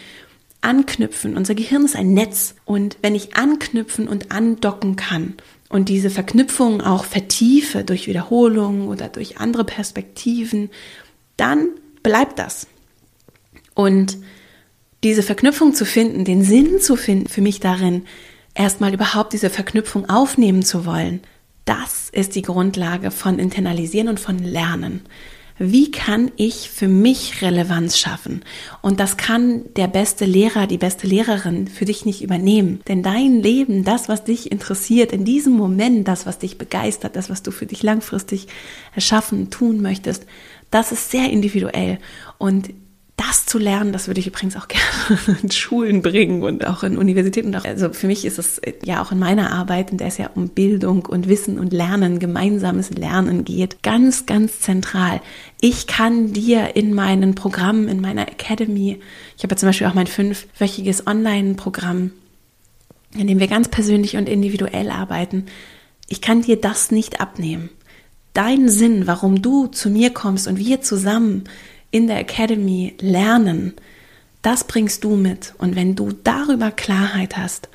Anknüpfen. 0.62 1.36
Unser 1.36 1.54
Gehirn 1.54 1.84
ist 1.84 1.94
ein 1.94 2.12
Netz. 2.12 2.54
Und 2.64 2.96
wenn 3.02 3.14
ich 3.14 3.36
anknüpfen 3.36 4.08
und 4.08 4.32
andocken 4.32 4.96
kann 4.96 5.34
und 5.68 5.88
diese 5.88 6.10
Verknüpfungen 6.10 6.80
auch 6.80 7.04
vertiefe 7.04 7.84
durch 7.84 8.08
Wiederholungen 8.08 8.88
oder 8.88 9.08
durch 9.08 9.38
andere 9.38 9.64
Perspektiven, 9.64 10.70
dann 11.36 11.68
bleibt 12.02 12.38
das. 12.38 12.66
Und 13.74 14.16
diese 15.04 15.22
Verknüpfung 15.22 15.74
zu 15.74 15.84
finden, 15.84 16.24
den 16.24 16.42
Sinn 16.42 16.80
zu 16.80 16.96
finden 16.96 17.28
für 17.28 17.42
mich 17.42 17.60
darin, 17.60 18.04
erstmal 18.54 18.94
überhaupt 18.94 19.32
diese 19.32 19.50
Verknüpfung 19.50 20.08
aufnehmen 20.08 20.62
zu 20.62 20.86
wollen, 20.86 21.20
das 21.64 22.10
ist 22.10 22.34
die 22.36 22.42
Grundlage 22.42 23.10
von 23.10 23.38
Internalisieren 23.38 24.08
und 24.08 24.20
von 24.20 24.38
Lernen. 24.38 25.02
Wie 25.58 25.90
kann 25.90 26.30
ich 26.36 26.70
für 26.70 26.86
mich 26.86 27.40
Relevanz 27.40 27.98
schaffen? 27.98 28.42
Und 28.82 29.00
das 29.00 29.16
kann 29.16 29.62
der 29.74 29.88
beste 29.88 30.26
Lehrer, 30.26 30.66
die 30.66 30.76
beste 30.76 31.06
Lehrerin 31.06 31.66
für 31.66 31.86
dich 31.86 32.04
nicht 32.04 32.22
übernehmen. 32.22 32.80
Denn 32.88 33.02
dein 33.02 33.40
Leben, 33.40 33.82
das, 33.82 34.08
was 34.08 34.24
dich 34.24 34.52
interessiert, 34.52 35.12
in 35.12 35.24
diesem 35.24 35.54
Moment, 35.54 36.06
das, 36.06 36.26
was 36.26 36.38
dich 36.38 36.58
begeistert, 36.58 37.16
das, 37.16 37.30
was 37.30 37.42
du 37.42 37.50
für 37.50 37.64
dich 37.64 37.82
langfristig 37.82 38.48
erschaffen, 38.94 39.48
tun 39.48 39.80
möchtest, 39.80 40.26
das 40.70 40.92
ist 40.92 41.10
sehr 41.10 41.30
individuell. 41.30 41.98
Und 42.36 42.68
das 43.16 43.46
zu 43.46 43.58
lernen, 43.58 43.92
das 43.92 44.08
würde 44.08 44.20
ich 44.20 44.26
übrigens 44.26 44.56
auch 44.56 44.68
gerne 44.68 45.38
in 45.42 45.50
Schulen 45.50 46.02
bringen 46.02 46.42
und 46.42 46.66
auch 46.66 46.82
in 46.82 46.98
Universitäten. 46.98 47.48
Und 47.48 47.56
auch, 47.56 47.64
also 47.64 47.92
für 47.92 48.06
mich 48.06 48.24
ist 48.24 48.38
es 48.38 48.60
ja 48.84 49.02
auch 49.02 49.10
in 49.10 49.18
meiner 49.18 49.52
Arbeit, 49.52 49.90
in 49.90 49.98
der 49.98 50.08
es 50.08 50.18
ja 50.18 50.30
um 50.34 50.50
Bildung 50.50 51.06
und 51.06 51.28
Wissen 51.28 51.58
und 51.58 51.72
Lernen, 51.72 52.18
gemeinsames 52.18 52.90
Lernen 52.90 53.44
geht, 53.44 53.82
ganz, 53.82 54.26
ganz 54.26 54.60
zentral. 54.60 55.22
Ich 55.60 55.86
kann 55.86 56.34
dir 56.34 56.76
in 56.76 56.92
meinen 56.92 57.34
Programmen, 57.34 57.88
in 57.88 58.00
meiner 58.00 58.28
Academy, 58.28 59.00
ich 59.36 59.42
habe 59.42 59.54
ja 59.54 59.56
zum 59.56 59.68
Beispiel 59.70 59.86
auch 59.86 59.94
mein 59.94 60.06
fünfwöchiges 60.06 61.06
Online-Programm, 61.06 62.10
in 63.16 63.26
dem 63.26 63.38
wir 63.38 63.48
ganz 63.48 63.68
persönlich 63.68 64.16
und 64.16 64.28
individuell 64.28 64.90
arbeiten. 64.90 65.46
Ich 66.08 66.20
kann 66.20 66.42
dir 66.42 66.60
das 66.60 66.90
nicht 66.90 67.20
abnehmen. 67.20 67.70
Dein 68.34 68.68
Sinn, 68.68 69.06
warum 69.06 69.40
du 69.40 69.66
zu 69.68 69.88
mir 69.88 70.10
kommst 70.10 70.46
und 70.46 70.58
wir 70.58 70.82
zusammen 70.82 71.44
in 71.90 72.06
der 72.06 72.18
Academy 72.18 72.94
lernen, 73.00 73.74
das 74.42 74.64
bringst 74.64 75.04
du 75.04 75.16
mit. 75.16 75.54
Und 75.58 75.76
wenn 75.76 75.96
du 75.96 76.12
darüber 76.12 76.70
Klarheit 76.70 77.36
hast 77.36 77.68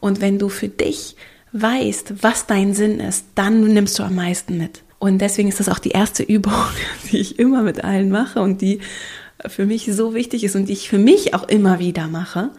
und 0.00 0.20
wenn 0.20 0.38
du 0.38 0.48
für 0.48 0.68
dich 0.68 1.16
weißt, 1.52 2.22
was 2.22 2.46
dein 2.46 2.74
Sinn 2.74 3.00
ist, 3.00 3.24
dann 3.34 3.60
nimmst 3.60 3.98
du 3.98 4.02
am 4.02 4.14
meisten 4.14 4.58
mit. 4.58 4.82
Und 4.98 5.18
deswegen 5.18 5.48
ist 5.48 5.60
das 5.60 5.68
auch 5.68 5.78
die 5.78 5.90
erste 5.90 6.22
Übung, 6.22 6.52
die 7.10 7.18
ich 7.18 7.38
immer 7.38 7.62
mit 7.62 7.84
allen 7.84 8.10
mache 8.10 8.40
und 8.40 8.60
die 8.60 8.80
für 9.46 9.66
mich 9.66 9.88
so 9.92 10.14
wichtig 10.14 10.44
ist 10.44 10.56
und 10.56 10.68
die 10.68 10.72
ich 10.72 10.88
für 10.88 10.98
mich 10.98 11.34
auch 11.34 11.48
immer 11.48 11.78
wieder 11.78 12.08
mache. 12.08 12.50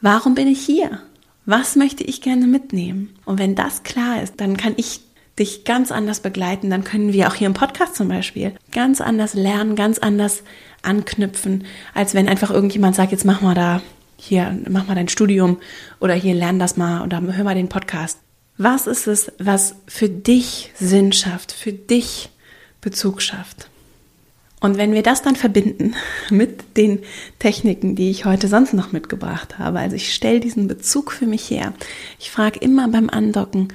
Warum 0.00 0.34
bin 0.34 0.48
ich 0.48 0.60
hier? 0.60 1.00
Was 1.44 1.76
möchte 1.76 2.04
ich 2.04 2.22
gerne 2.22 2.46
mitnehmen? 2.46 3.10
Und 3.24 3.38
wenn 3.38 3.54
das 3.54 3.82
klar 3.82 4.22
ist, 4.22 4.34
dann 4.38 4.56
kann 4.56 4.74
ich 4.76 5.00
dich 5.40 5.64
ganz 5.64 5.90
anders 5.90 6.20
begleiten, 6.20 6.70
dann 6.70 6.84
können 6.84 7.12
wir 7.12 7.26
auch 7.26 7.34
hier 7.34 7.46
im 7.46 7.54
Podcast 7.54 7.96
zum 7.96 8.08
Beispiel 8.08 8.52
ganz 8.72 9.00
anders 9.00 9.34
lernen, 9.34 9.74
ganz 9.74 9.98
anders 9.98 10.42
anknüpfen, 10.82 11.64
als 11.94 12.14
wenn 12.14 12.28
einfach 12.28 12.50
irgendjemand 12.50 12.94
sagt, 12.94 13.10
jetzt 13.10 13.24
mach 13.24 13.40
mal 13.40 13.54
da, 13.54 13.82
hier, 14.16 14.56
mach 14.68 14.86
mal 14.86 14.94
dein 14.94 15.08
Studium 15.08 15.58
oder 15.98 16.14
hier 16.14 16.34
lern 16.34 16.58
das 16.58 16.76
mal 16.76 17.02
oder 17.02 17.20
hör 17.20 17.44
mal 17.44 17.54
den 17.54 17.68
Podcast. 17.68 18.18
Was 18.58 18.86
ist 18.86 19.06
es, 19.06 19.32
was 19.38 19.76
für 19.86 20.10
dich 20.10 20.72
Sinn 20.78 21.12
schafft, 21.12 21.52
für 21.52 21.72
dich 21.72 22.28
Bezug 22.82 23.22
schafft? 23.22 23.70
Und 24.60 24.76
wenn 24.76 24.92
wir 24.92 25.02
das 25.02 25.22
dann 25.22 25.36
verbinden 25.36 25.94
mit 26.30 26.76
den 26.76 27.00
Techniken, 27.38 27.96
die 27.96 28.10
ich 28.10 28.26
heute 28.26 28.46
sonst 28.46 28.74
noch 28.74 28.92
mitgebracht 28.92 29.58
habe, 29.58 29.78
also 29.78 29.96
ich 29.96 30.12
stelle 30.12 30.40
diesen 30.40 30.68
Bezug 30.68 31.12
für 31.12 31.26
mich 31.26 31.48
her. 31.50 31.72
Ich 32.18 32.30
frage 32.30 32.58
immer 32.58 32.88
beim 32.88 33.08
Andocken, 33.08 33.68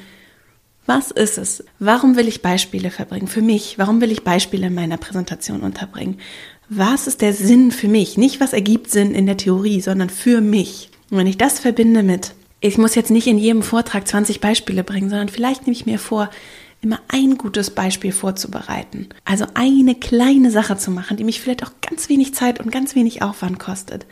was 0.85 1.11
ist 1.11 1.37
es? 1.37 1.63
Warum 1.79 2.15
will 2.15 2.27
ich 2.27 2.41
Beispiele 2.41 2.91
verbringen? 2.91 3.27
Für 3.27 3.41
mich. 3.41 3.77
Warum 3.77 4.01
will 4.01 4.11
ich 4.11 4.23
Beispiele 4.23 4.67
in 4.67 4.75
meiner 4.75 4.97
Präsentation 4.97 5.61
unterbringen? 5.61 6.19
Was 6.69 7.07
ist 7.07 7.21
der 7.21 7.33
Sinn 7.33 7.71
für 7.71 7.87
mich? 7.87 8.17
Nicht, 8.17 8.39
was 8.39 8.53
ergibt 8.53 8.89
Sinn 8.89 9.13
in 9.13 9.25
der 9.25 9.37
Theorie, 9.37 9.81
sondern 9.81 10.09
für 10.09 10.41
mich. 10.41 10.89
Und 11.09 11.17
wenn 11.17 11.27
ich 11.27 11.37
das 11.37 11.59
verbinde 11.59 12.03
mit, 12.03 12.33
ich 12.59 12.77
muss 12.77 12.95
jetzt 12.95 13.11
nicht 13.11 13.27
in 13.27 13.37
jedem 13.37 13.61
Vortrag 13.61 14.07
20 14.07 14.41
Beispiele 14.41 14.83
bringen, 14.83 15.09
sondern 15.09 15.29
vielleicht 15.29 15.63
nehme 15.63 15.75
ich 15.75 15.85
mir 15.85 15.99
vor, 15.99 16.29
immer 16.85 16.99
ein 17.07 17.37
gutes 17.37 17.71
Beispiel 17.71 18.11
vorzubereiten. 18.11 19.09
Also 19.25 19.45
eine 19.55 19.95
kleine 19.95 20.51
Sache 20.51 20.77
zu 20.77 20.91
machen, 20.91 21.17
die 21.17 21.23
mich 21.23 21.41
vielleicht 21.41 21.63
auch 21.63 21.71
ganz 21.81 22.09
wenig 22.09 22.33
Zeit 22.35 22.59
und 22.59 22.71
ganz 22.71 22.95
wenig 22.95 23.23
Aufwand 23.23 23.59
kostet. 23.59 24.05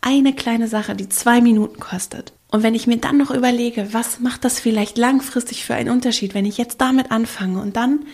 Eine 0.00 0.32
kleine 0.32 0.68
Sache, 0.68 0.94
die 0.94 1.08
zwei 1.08 1.40
Minuten 1.40 1.80
kostet. 1.80 2.32
Und 2.50 2.62
wenn 2.62 2.74
ich 2.74 2.86
mir 2.86 2.98
dann 2.98 3.18
noch 3.18 3.30
überlege, 3.32 3.92
was 3.92 4.20
macht 4.20 4.44
das 4.44 4.60
vielleicht 4.60 4.96
langfristig 4.96 5.64
für 5.64 5.74
einen 5.74 5.90
Unterschied, 5.90 6.34
wenn 6.34 6.46
ich 6.46 6.56
jetzt 6.56 6.80
damit 6.80 7.10
anfange 7.10 7.60
und 7.60 7.76
dann 7.76 8.06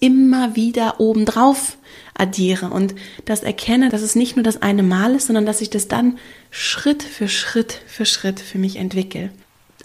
immer 0.00 0.56
wieder 0.56 0.98
obendrauf 0.98 1.76
addiere 2.14 2.70
und 2.70 2.94
das 3.24 3.42
erkenne, 3.42 3.88
dass 3.90 4.02
es 4.02 4.14
nicht 4.14 4.36
nur 4.36 4.42
das 4.42 4.62
eine 4.62 4.82
Mal 4.82 5.14
ist, 5.14 5.26
sondern 5.26 5.46
dass 5.46 5.60
ich 5.60 5.70
das 5.70 5.88
dann 5.88 6.18
Schritt 6.50 7.02
für 7.02 7.28
Schritt 7.28 7.80
für 7.86 8.06
Schritt 8.06 8.40
für 8.40 8.58
mich 8.58 8.76
entwickle 8.76 9.30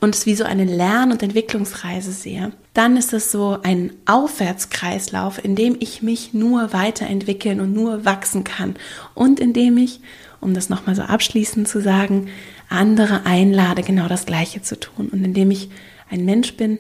und 0.05 0.13
es 0.13 0.27
wie 0.27 0.35
so 0.35 0.43
eine 0.43 0.65
Lern- 0.65 1.11
und 1.11 1.23
Entwicklungsreise 1.23 2.11
sehe, 2.11 2.51
dann 2.75 2.95
ist 2.95 3.11
es 3.11 3.31
so 3.31 3.57
ein 3.63 3.91
Aufwärtskreislauf, 4.05 5.43
in 5.43 5.55
dem 5.55 5.75
ich 5.79 6.03
mich 6.03 6.31
nur 6.31 6.73
weiterentwickeln 6.73 7.59
und 7.59 7.73
nur 7.73 8.05
wachsen 8.05 8.43
kann 8.43 8.75
und 9.15 9.39
in 9.39 9.51
dem 9.51 9.77
ich, 9.77 10.01
um 10.41 10.53
das 10.53 10.69
nochmal 10.69 10.95
so 10.95 11.01
abschließend 11.01 11.67
zu 11.67 11.81
sagen, 11.81 12.27
andere 12.69 13.25
einlade, 13.25 13.81
genau 13.81 14.07
das 14.07 14.27
Gleiche 14.27 14.61
zu 14.61 14.79
tun 14.79 15.09
und 15.09 15.23
indem 15.23 15.49
ich 15.49 15.69
ein 16.11 16.23
Mensch 16.23 16.53
bin, 16.55 16.79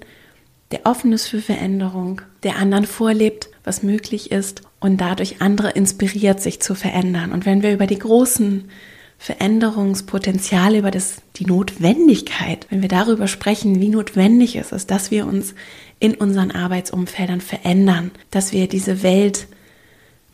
der 0.69 0.85
offen 0.85 1.11
ist 1.11 1.27
für 1.27 1.41
Veränderung, 1.41 2.21
der 2.43 2.57
anderen 2.57 2.85
vorlebt, 2.85 3.49
was 3.63 3.81
möglich 3.81 4.31
ist 4.31 4.61
und 4.79 5.01
dadurch 5.01 5.41
andere 5.41 5.71
inspiriert, 5.71 6.41
sich 6.41 6.61
zu 6.61 6.75
verändern. 6.75 7.31
Und 7.31 7.47
wenn 7.47 7.63
wir 7.63 7.73
über 7.73 7.87
die 7.87 7.97
großen 7.97 8.69
Veränderungspotenziale, 9.17 10.79
über 10.79 10.91
das, 10.91 11.17
die 11.37 11.45
Notwendigkeit, 11.45 12.67
wenn 12.69 12.81
wir 12.81 12.89
darüber 12.89 13.27
sprechen, 13.27 13.81
wie 13.81 13.89
notwendig 13.89 14.55
es 14.55 14.71
ist, 14.71 14.91
dass 14.91 15.11
wir 15.11 15.25
uns 15.25 15.55
in 15.99 16.15
unseren 16.15 16.51
Arbeitsumfeldern 16.51 17.41
verändern, 17.41 18.11
dass 18.29 18.51
wir 18.51 18.67
diese 18.67 19.03
Welt 19.03 19.47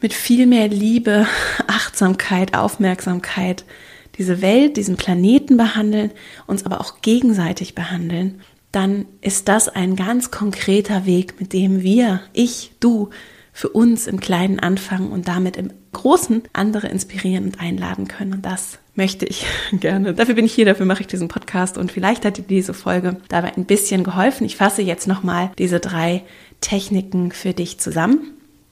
mit 0.02 0.14
viel 0.14 0.48
mehr 0.48 0.68
Liebe, 0.68 1.28
Achtsamkeit, 1.68 2.56
Aufmerksamkeit, 2.56 3.64
diese 4.18 4.42
Welt, 4.42 4.78
diesen 4.78 4.98
Planeten 4.98 5.58
behandeln, 5.58 6.12
uns 6.48 6.66
aber 6.66 6.82
auch 6.82 7.02
gegenseitig 7.02 7.76
behandeln, 7.76 8.42
dann 8.72 9.06
ist 9.22 9.48
das 9.48 9.70
ein 9.70 9.96
ganz 9.96 10.32
konkreter 10.32 11.06
Weg, 11.06 11.40
mit 11.40 11.54
dem 11.54 11.82
wir, 11.82 12.22
ich, 12.34 12.72
du, 12.80 13.10
für 13.54 13.70
uns 13.70 14.08
im 14.08 14.20
Kleinen 14.20 14.60
anfangen 14.60 15.12
und 15.12 15.28
damit 15.28 15.58
im 15.58 15.72
Großen 15.92 16.44
andere 16.54 16.88
inspirieren 16.88 17.46
und 17.46 17.60
einladen 17.60 18.08
können. 18.08 18.34
Und 18.34 18.46
das 18.46 18.80
möchte 18.96 19.26
ich 19.26 19.46
gerne. 19.74 20.14
Dafür 20.14 20.36
bin 20.36 20.46
ich 20.46 20.54
hier, 20.54 20.66
dafür 20.66 20.86
mache 20.86 21.02
ich 21.02 21.08
diesen 21.08 21.28
Podcast 21.28 21.78
und 21.78 21.92
vielleicht 21.92 22.26
hat 22.26 22.38
dir 22.38 22.44
diese 22.44 22.74
Folge 22.74 23.18
dabei 23.28 23.56
ein 23.56 23.66
bisschen 23.66 24.04
geholfen. 24.04 24.46
Ich 24.46 24.56
fasse 24.56 24.82
jetzt 24.82 25.08
nochmal 25.08 25.52
diese 25.58 25.80
drei 25.80 26.24
Techniken 26.62 27.32
für 27.32 27.54
dich 27.54 27.80
zusammen. 27.80 28.32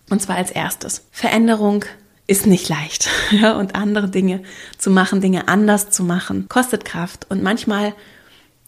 Und 0.10 0.22
zwar 0.22 0.38
als 0.38 0.52
erstes. 0.52 1.06
Veränderung 1.12 1.86
ist 2.28 2.48
nicht 2.48 2.70
leicht. 2.70 3.10
Ja, 3.32 3.58
und 3.58 3.76
andere 3.76 4.10
Dinge 4.10 4.42
zu 4.78 4.90
machen, 4.90 5.22
Dinge 5.22 5.48
anders 5.48 5.92
zu 5.92 6.04
machen, 6.04 6.48
kostet 6.50 6.84
Kraft. 6.84 7.28
Und 7.30 7.44
manchmal 7.44 7.94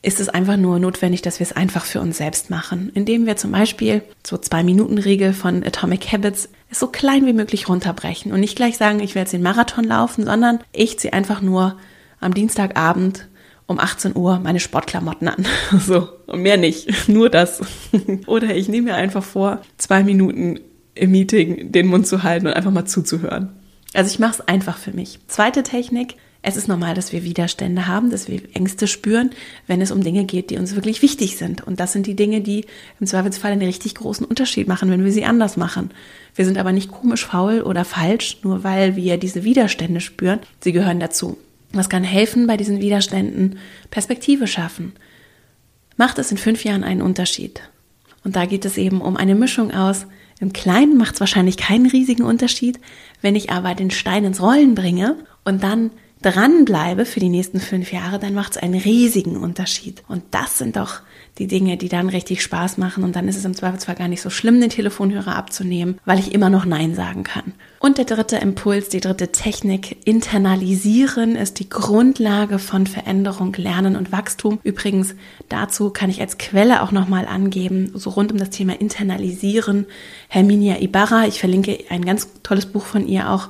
ist 0.04 0.20
es 0.20 0.30
einfach 0.30 0.58
nur 0.58 0.80
notwendig, 0.80 1.22
dass 1.22 1.40
wir 1.40 1.46
es 1.46 1.56
einfach 1.56 1.86
für 1.86 2.02
uns 2.02 2.18
selbst 2.18 2.50
machen, 2.50 2.92
indem 2.94 3.26
wir 3.26 3.38
zum 3.38 3.52
Beispiel 3.52 4.02
so 4.26 4.38
zwei 4.38 4.64
Minuten 4.64 4.98
Regel 4.98 5.34
von 5.34 5.64
Atomic 5.64 6.12
Habits 6.12 6.50
so 6.72 6.88
klein 6.88 7.26
wie 7.26 7.34
möglich 7.34 7.70
runterbrechen 7.70 8.32
und 8.32 8.40
nicht 8.40 8.56
gleich 8.56 8.78
sagen, 8.78 9.00
ich 9.00 9.14
werde 9.14 9.26
jetzt 9.26 9.34
den 9.34 9.44
Marathon 9.44 9.84
laufen, 9.84 10.26
sondern 10.26 10.60
ich 10.72 10.98
ziehe 10.98 11.14
einfach 11.14 11.42
nur 11.42 11.78
am 12.20 12.34
Dienstagabend 12.34 13.28
um 13.68 13.80
18 13.80 14.16
Uhr 14.16 14.40
meine 14.40 14.60
Sportklamotten 14.60 15.28
an. 15.28 15.46
So, 15.80 16.10
und 16.26 16.42
mehr 16.42 16.58
nicht, 16.58 16.90
nur 17.08 17.30
das. 17.30 17.62
Oder 18.26 18.56
ich 18.56 18.70
nehme 18.70 18.92
mir 18.92 18.96
einfach 18.96 19.24
vor, 19.24 19.62
zwei 19.78 20.04
Minuten 20.04 20.60
im 20.96 21.12
Meeting 21.12 21.72
den 21.72 21.88
Mund 21.88 22.08
zu 22.08 22.24
halten 22.24 22.48
und 22.48 22.54
einfach 22.54 22.72
mal 22.72 22.86
zuzuhören. 22.86 23.50
Also 23.94 24.10
ich 24.10 24.20
mache 24.20 24.34
es 24.40 24.48
einfach 24.48 24.78
für 24.78 24.92
mich. 24.92 25.20
Zweite 25.28 25.64
Technik, 25.64 26.16
es 26.43 26.58
ist 26.58 26.67
normal, 26.67 26.95
dass 26.95 27.13
wir 27.13 27.23
Widerstände 27.23 27.88
haben, 27.88 28.10
dass 28.10 28.27
wir 28.27 28.41
Ängste 28.56 28.88
spüren, 28.88 29.30
wenn 29.67 29.80
es 29.80 29.91
um 29.91 30.04
Dinge 30.04 30.25
geht, 30.25 30.49
die 30.49 30.58
uns 30.58 30.73
wirklich 30.73 31.04
wichtig 31.04 31.38
sind. 31.38 31.62
Und 31.62 31.80
das 31.80 31.93
sind 31.93 32.08
die 32.08 32.15
Dinge, 32.15 32.41
die 32.41 32.65
im 32.99 33.06
Zweifelsfall 33.06 33.51
einen 33.51 33.62
richtig 33.62 33.93
großen 33.93 34.25
Unterschied 34.25 34.67
machen, 34.67 34.89
wenn 34.89 35.04
wir 35.04 35.12
sie 35.12 35.25
anders 35.25 35.56
machen. 35.56 35.91
Wir 36.34 36.45
sind 36.45 36.58
aber 36.58 36.71
nicht 36.71 36.91
komisch 36.91 37.25
faul 37.25 37.62
oder 37.62 37.86
falsch, 37.86 38.39
nur 38.41 38.63
weil 38.63 38.95
wir 38.95 39.17
diese 39.17 39.43
Widerstände 39.43 40.01
spüren. 40.01 40.39
Sie 40.62 40.71
gehören 40.71 40.99
dazu. 40.99 41.38
Was 41.73 41.89
kann 41.89 42.04
helfen 42.04 42.47
bei 42.47 42.58
diesen 42.58 42.82
Widerständen? 42.82 43.60
Perspektive 43.91 44.47
schaffen. 44.47 44.93
Macht 45.95 46.17
es 46.17 46.32
in 46.32 46.38
fünf 46.38 46.65
Jahren 46.65 46.84
einen 46.84 47.04
Unterschied? 47.04 47.62
Und 48.23 48.36
da 48.36 48.45
geht 48.45 48.65
es 48.65 48.77
eben 48.77 49.01
um 49.01 49.15
eine 49.15 49.36
Mischung 49.36 49.71
aus, 49.71 50.08
im 50.39 50.54
Kleinen 50.54 50.97
macht 50.97 51.13
es 51.13 51.19
wahrscheinlich 51.19 51.56
keinen 51.56 51.86
riesigen 51.86 52.23
Unterschied, 52.23 52.80
wenn 53.21 53.36
ich 53.36 53.51
aber 53.51 53.75
den 53.75 53.91
Stein 53.91 54.25
ins 54.25 54.41
Rollen 54.41 54.73
bringe 54.73 55.17
und 55.45 55.62
dann 55.62 55.91
dranbleibe 56.21 57.05
für 57.05 57.19
die 57.19 57.29
nächsten 57.29 57.60
fünf 57.60 57.91
Jahre, 57.91 58.19
dann 58.19 58.34
macht 58.34 58.51
es 58.51 58.57
einen 58.57 58.79
riesigen 58.79 59.38
Unterschied. 59.38 60.03
Und 60.07 60.23
das 60.31 60.57
sind 60.57 60.75
doch 60.75 61.01
die 61.38 61.47
Dinge, 61.47 61.77
die 61.77 61.89
dann 61.89 62.10
richtig 62.10 62.43
Spaß 62.43 62.77
machen. 62.77 63.03
Und 63.03 63.15
dann 63.15 63.27
ist 63.27 63.38
es 63.38 63.45
im 63.45 63.55
Zweifelsfall 63.55 63.95
gar 63.95 64.07
nicht 64.07 64.21
so 64.21 64.29
schlimm, 64.29 64.60
den 64.60 64.69
Telefonhörer 64.69 65.36
abzunehmen, 65.36 65.99
weil 66.05 66.19
ich 66.19 66.34
immer 66.34 66.49
noch 66.49 66.65
Nein 66.65 66.93
sagen 66.93 67.23
kann. 67.23 67.53
Und 67.79 67.97
der 67.97 68.05
dritte 68.05 68.36
Impuls, 68.38 68.89
die 68.89 68.99
dritte 68.99 69.31
Technik, 69.31 70.05
internalisieren 70.05 71.36
ist 71.36 71.60
die 71.60 71.69
Grundlage 71.69 72.60
von 72.60 72.86
Veränderung, 72.86 73.53
Lernen 73.53 73.95
und 73.95 74.12
Wachstum. 74.12 74.60
Übrigens, 74.63 75.15
dazu 75.49 75.89
kann 75.89 76.10
ich 76.10 76.21
als 76.21 76.38
Quelle 76.38 76.84
auch 76.84 76.91
nochmal 76.91 77.25
angeben, 77.25 77.91
so 77.95 78.12
rund 78.12 78.31
um 78.31 78.38
das 78.38 78.51
Thema 78.51 78.79
Internalisieren, 78.79 79.88
Herminia 80.27 80.79
Ibarra. 80.79 81.25
Ich 81.27 81.39
verlinke 81.39 81.79
ein 81.89 82.05
ganz 82.05 82.27
tolles 82.43 82.67
Buch 82.67 82.86
von 82.86 83.07
ihr 83.07 83.31
auch 83.31 83.49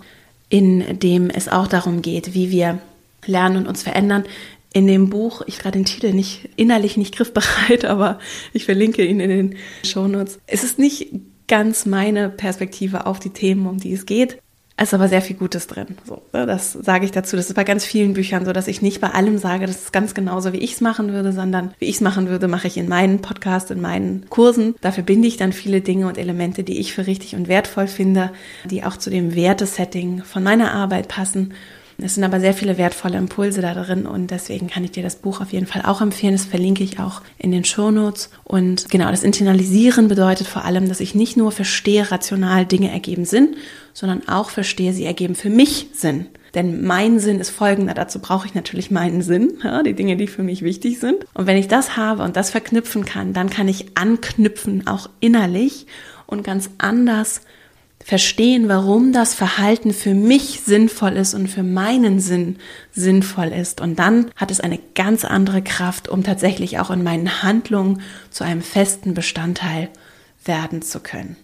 in 0.51 0.99
dem 0.99 1.29
es 1.29 1.47
auch 1.47 1.67
darum 1.67 2.01
geht, 2.01 2.33
wie 2.33 2.51
wir 2.51 2.79
lernen 3.25 3.55
und 3.55 3.67
uns 3.67 3.83
verändern. 3.83 4.25
In 4.73 4.85
dem 4.85 5.09
Buch, 5.09 5.41
ich 5.47 5.59
gerade 5.59 5.79
den 5.79 5.85
Titel 5.85 6.13
nicht 6.13 6.49
innerlich 6.57 6.97
nicht 6.97 7.15
griffbereit, 7.15 7.85
aber 7.85 8.19
ich 8.53 8.65
verlinke 8.65 9.03
ihn 9.03 9.19
in 9.21 9.29
den 9.29 9.55
Shownotes. 9.83 10.39
Es 10.47 10.63
ist 10.63 10.77
nicht 10.77 11.07
ganz 11.47 11.85
meine 11.85 12.29
Perspektive 12.29 13.05
auf 13.05 13.19
die 13.19 13.29
Themen, 13.29 13.65
um 13.65 13.79
die 13.79 13.93
es 13.93 14.05
geht. 14.05 14.39
Ist 14.81 14.95
aber 14.95 15.07
sehr 15.07 15.21
viel 15.21 15.35
Gutes 15.35 15.67
drin. 15.67 15.97
So, 16.05 16.23
ne, 16.33 16.47
das 16.47 16.73
sage 16.73 17.05
ich 17.05 17.11
dazu. 17.11 17.35
Das 17.35 17.47
ist 17.49 17.53
bei 17.53 17.63
ganz 17.63 17.85
vielen 17.85 18.13
Büchern 18.13 18.45
so, 18.45 18.51
dass 18.51 18.67
ich 18.67 18.81
nicht 18.81 18.99
bei 18.99 19.09
allem 19.09 19.37
sage, 19.37 19.67
das 19.67 19.75
ist 19.75 19.93
ganz 19.93 20.15
genauso, 20.15 20.53
wie 20.53 20.57
ich 20.57 20.73
es 20.73 20.81
machen 20.81 21.13
würde, 21.13 21.33
sondern 21.33 21.73
wie 21.77 21.85
ich 21.85 21.95
es 21.95 22.01
machen 22.01 22.29
würde, 22.29 22.47
mache 22.47 22.67
ich 22.67 22.77
in 22.77 22.89
meinen 22.89 23.21
Podcasts, 23.21 23.69
in 23.69 23.79
meinen 23.79 24.25
Kursen. 24.29 24.75
Dafür 24.81 25.03
binde 25.03 25.27
ich 25.27 25.37
dann 25.37 25.53
viele 25.53 25.81
Dinge 25.81 26.07
und 26.07 26.17
Elemente, 26.17 26.63
die 26.63 26.79
ich 26.79 26.93
für 26.93 27.05
richtig 27.05 27.35
und 27.35 27.47
wertvoll 27.47 27.87
finde, 27.87 28.31
die 28.65 28.83
auch 28.83 28.97
zu 28.97 29.11
dem 29.11 29.35
Wertesetting 29.35 30.23
von 30.23 30.41
meiner 30.41 30.73
Arbeit 30.73 31.07
passen 31.07 31.53
es 32.03 32.15
sind 32.15 32.23
aber 32.23 32.39
sehr 32.39 32.53
viele 32.53 32.77
wertvolle 32.77 33.17
Impulse 33.17 33.61
da 33.61 33.73
drin 33.73 34.05
und 34.05 34.31
deswegen 34.31 34.67
kann 34.67 34.83
ich 34.83 34.91
dir 34.91 35.03
das 35.03 35.15
Buch 35.15 35.41
auf 35.41 35.51
jeden 35.51 35.67
Fall 35.67 35.83
auch 35.83 36.01
empfehlen. 36.01 36.33
Das 36.33 36.45
verlinke 36.45 36.83
ich 36.83 36.99
auch 36.99 37.21
in 37.37 37.51
den 37.51 37.63
Show 37.63 37.91
Notes. 37.91 38.29
Und 38.43 38.89
genau, 38.89 39.09
das 39.11 39.23
Internalisieren 39.23 40.07
bedeutet 40.07 40.47
vor 40.47 40.65
allem, 40.65 40.87
dass 40.87 40.99
ich 40.99 41.15
nicht 41.15 41.37
nur 41.37 41.51
verstehe, 41.51 42.11
rational 42.11 42.65
Dinge 42.65 42.91
ergeben 42.91 43.25
Sinn, 43.25 43.55
sondern 43.93 44.27
auch 44.27 44.49
verstehe, 44.49 44.93
sie 44.93 45.05
ergeben 45.05 45.35
für 45.35 45.49
mich 45.49 45.87
Sinn. 45.93 46.27
Denn 46.53 46.83
mein 46.83 47.19
Sinn 47.19 47.39
ist 47.39 47.49
folgender. 47.49 47.93
Dazu 47.93 48.19
brauche 48.19 48.45
ich 48.45 48.53
natürlich 48.53 48.91
meinen 48.91 49.21
Sinn, 49.21 49.53
ja, 49.63 49.83
die 49.83 49.93
Dinge, 49.93 50.17
die 50.17 50.27
für 50.27 50.43
mich 50.43 50.61
wichtig 50.61 50.99
sind. 50.99 51.25
Und 51.33 51.47
wenn 51.47 51.57
ich 51.57 51.67
das 51.67 51.97
habe 51.97 52.23
und 52.23 52.35
das 52.35 52.51
verknüpfen 52.51 53.05
kann, 53.05 53.33
dann 53.33 53.49
kann 53.49 53.67
ich 53.67 53.97
anknüpfen, 53.97 54.87
auch 54.87 55.09
innerlich 55.19 55.87
und 56.27 56.43
ganz 56.43 56.69
anders 56.77 57.41
verstehen, 58.11 58.67
warum 58.67 59.13
das 59.13 59.33
Verhalten 59.33 59.93
für 59.93 60.13
mich 60.13 60.63
sinnvoll 60.65 61.13
ist 61.13 61.33
und 61.33 61.47
für 61.47 61.63
meinen 61.63 62.19
Sinn 62.19 62.57
sinnvoll 62.91 63.53
ist. 63.53 63.79
Und 63.79 63.99
dann 63.99 64.29
hat 64.35 64.51
es 64.51 64.59
eine 64.59 64.79
ganz 64.95 65.23
andere 65.23 65.61
Kraft, 65.61 66.09
um 66.09 66.21
tatsächlich 66.21 66.77
auch 66.77 66.91
in 66.91 67.03
meinen 67.03 67.41
Handlungen 67.41 68.01
zu 68.29 68.43
einem 68.43 68.61
festen 68.61 69.13
Bestandteil 69.13 69.87
werden 70.43 70.81
zu 70.81 70.99
können. 70.99 71.37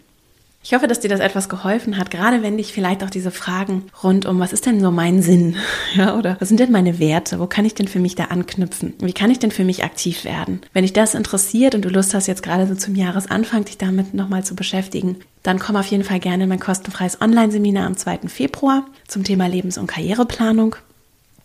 Ich 0.68 0.74
hoffe, 0.74 0.88
dass 0.88 1.00
dir 1.00 1.08
das 1.08 1.22
etwas 1.22 1.48
geholfen 1.48 1.98
hat, 1.98 2.12
gerade 2.12 2.44
wenn 2.44 2.58
dich 2.58 2.74
vielleicht 2.74 3.02
auch 3.02 3.10
diese 3.10 3.32
Fragen 3.32 3.86
rund 4.04 4.26
um, 4.26 4.38
was 4.42 4.52
ist 4.52 4.66
denn 4.66 4.82
so 4.82 4.92
mein 4.92 5.22
Sinn? 5.22 5.56
Ja, 5.96 6.18
oder 6.18 6.36
was 6.42 6.50
sind 6.50 6.60
denn 6.60 6.74
meine 6.74 7.00
Werte? 7.00 7.40
Wo 7.40 7.48
kann 7.48 7.64
ich 7.64 7.74
denn 7.74 7.88
für 7.88 8.00
mich 8.00 8.16
da 8.16 8.26
anknüpfen? 8.26 8.94
Wie 9.00 9.14
kann 9.14 9.32
ich 9.32 9.40
denn 9.40 9.52
für 9.52 9.64
mich 9.64 9.86
aktiv 9.86 10.26
werden? 10.26 10.60
Wenn 10.74 10.82
dich 10.82 10.92
das 10.92 11.14
interessiert 11.14 11.74
und 11.74 11.86
du 11.86 11.90
Lust 11.90 12.14
hast, 12.14 12.28
jetzt 12.28 12.44
gerade 12.44 12.68
so 12.68 12.76
zum 12.76 12.96
Jahresanfang 12.96 13.64
dich 13.64 13.78
damit 13.78 14.14
nochmal 14.14 14.44
zu 14.44 14.56
beschäftigen, 14.56 15.16
dann 15.42 15.58
komm 15.58 15.78
auf 15.78 15.86
jeden 15.88 16.04
Fall 16.04 16.20
gerne 16.20 16.44
in 16.44 16.50
mein 16.50 16.60
kostenfreies 16.60 17.22
Online-Seminar 17.22 17.88
am 17.88 17.96
2. 17.96 18.28
Februar 18.28 18.86
zum 19.08 19.24
Thema 19.24 19.48
Lebens- 19.48 19.78
und 19.78 19.88
Karriereplanung. 19.88 20.76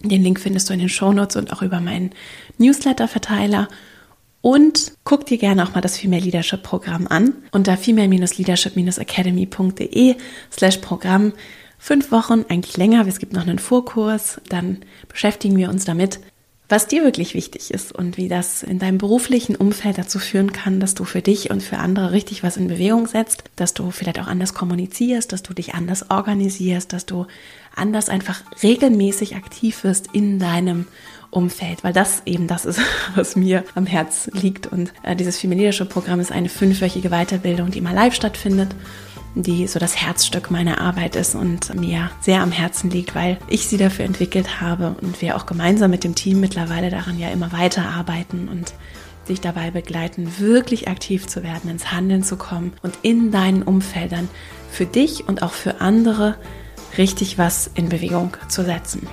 Den 0.00 0.24
Link 0.24 0.40
findest 0.40 0.68
du 0.68 0.72
in 0.74 0.80
den 0.80 0.88
Shownotes 0.88 1.36
und 1.36 1.52
auch 1.52 1.62
über 1.62 1.78
meinen 1.80 2.10
Newsletter-Verteiler. 2.58 3.68
Und 4.42 4.92
guck 5.04 5.24
dir 5.24 5.38
gerne 5.38 5.64
auch 5.64 5.74
mal 5.74 5.80
das 5.80 5.96
Female 5.96 6.22
Leadership 6.22 6.62
Programm 6.64 7.06
an 7.06 7.32
unter 7.52 7.76
female-leadership-academy.de 7.76 10.16
slash 10.50 10.78
Programm. 10.78 11.32
Fünf 11.78 12.10
Wochen, 12.12 12.44
eigentlich 12.48 12.76
länger, 12.76 13.06
es 13.06 13.20
gibt 13.20 13.32
noch 13.32 13.42
einen 13.42 13.60
Vorkurs, 13.60 14.40
dann 14.48 14.78
beschäftigen 15.08 15.56
wir 15.56 15.70
uns 15.70 15.84
damit, 15.84 16.18
was 16.72 16.86
dir 16.86 17.04
wirklich 17.04 17.34
wichtig 17.34 17.70
ist 17.70 17.92
und 17.92 18.16
wie 18.16 18.28
das 18.28 18.62
in 18.62 18.78
deinem 18.78 18.98
beruflichen 18.98 19.56
Umfeld 19.56 19.98
dazu 19.98 20.18
führen 20.18 20.52
kann, 20.52 20.80
dass 20.80 20.94
du 20.94 21.04
für 21.04 21.20
dich 21.20 21.50
und 21.50 21.62
für 21.62 21.76
andere 21.76 22.12
richtig 22.12 22.42
was 22.42 22.56
in 22.56 22.66
Bewegung 22.66 23.06
setzt, 23.06 23.44
dass 23.56 23.74
du 23.74 23.90
vielleicht 23.90 24.18
auch 24.18 24.26
anders 24.26 24.54
kommunizierst, 24.54 25.32
dass 25.32 25.42
du 25.42 25.52
dich 25.52 25.74
anders 25.74 26.10
organisierst, 26.10 26.92
dass 26.92 27.04
du 27.04 27.26
anders 27.76 28.08
einfach 28.08 28.42
regelmäßig 28.62 29.36
aktiv 29.36 29.84
wirst 29.84 30.08
in 30.14 30.38
deinem 30.38 30.86
Umfeld, 31.32 31.82
weil 31.82 31.92
das 31.92 32.22
eben 32.26 32.46
das 32.46 32.64
ist, 32.64 32.78
was 33.16 33.34
mir 33.34 33.64
am 33.74 33.86
Herz 33.86 34.30
liegt. 34.32 34.68
Und 34.68 34.92
äh, 35.02 35.16
dieses 35.16 35.38
Female 35.38 35.72
Programm 35.86 36.20
ist 36.20 36.30
eine 36.30 36.48
fünfwöchige 36.48 37.10
Weiterbildung, 37.10 37.72
die 37.72 37.78
immer 37.78 37.92
live 37.92 38.14
stattfindet 38.14 38.74
die 39.34 39.66
so 39.66 39.78
das 39.78 39.96
Herzstück 39.96 40.50
meiner 40.50 40.80
Arbeit 40.80 41.16
ist 41.16 41.34
und 41.34 41.74
mir 41.74 42.10
sehr 42.20 42.42
am 42.42 42.52
Herzen 42.52 42.90
liegt, 42.90 43.14
weil 43.14 43.38
ich 43.48 43.66
sie 43.66 43.78
dafür 43.78 44.04
entwickelt 44.04 44.60
habe 44.60 44.94
und 45.00 45.22
wir 45.22 45.36
auch 45.36 45.46
gemeinsam 45.46 45.90
mit 45.90 46.04
dem 46.04 46.14
Team 46.14 46.40
mittlerweile 46.40 46.90
daran 46.90 47.18
ja 47.18 47.30
immer 47.30 47.52
weiter 47.52 47.88
arbeiten 47.88 48.48
und 48.48 48.74
dich 49.28 49.40
dabei 49.40 49.70
begleiten, 49.70 50.38
wirklich 50.38 50.88
aktiv 50.88 51.26
zu 51.26 51.42
werden, 51.42 51.70
ins 51.70 51.92
Handeln 51.92 52.22
zu 52.24 52.36
kommen 52.36 52.72
und 52.82 52.98
in 53.02 53.30
deinen 53.30 53.62
Umfeldern 53.62 54.28
für 54.70 54.84
dich 54.84 55.28
und 55.28 55.42
auch 55.42 55.52
für 55.52 55.80
andere 55.80 56.36
richtig 56.98 57.38
was 57.38 57.70
in 57.74 57.88
Bewegung 57.88 58.36
zu 58.48 58.64
setzen. 58.64 59.06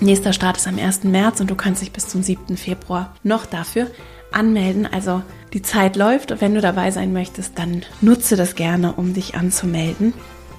Nächster 0.00 0.34
Start 0.34 0.58
ist 0.58 0.68
am 0.68 0.78
1. 0.78 1.04
März 1.04 1.40
und 1.40 1.50
du 1.50 1.54
kannst 1.54 1.80
dich 1.80 1.90
bis 1.90 2.06
zum 2.08 2.22
7. 2.22 2.56
Februar 2.58 3.14
noch 3.22 3.46
dafür 3.46 3.86
anmelden. 4.30 4.86
Also 4.86 5.22
die 5.54 5.62
Zeit 5.62 5.96
läuft 5.96 6.30
und 6.32 6.40
wenn 6.42 6.54
du 6.54 6.60
dabei 6.60 6.90
sein 6.90 7.14
möchtest, 7.14 7.58
dann 7.58 7.82
nutze 8.02 8.36
das 8.36 8.54
gerne, 8.54 8.92
um 8.92 9.14
dich 9.14 9.36
anzumelden. 9.36 10.12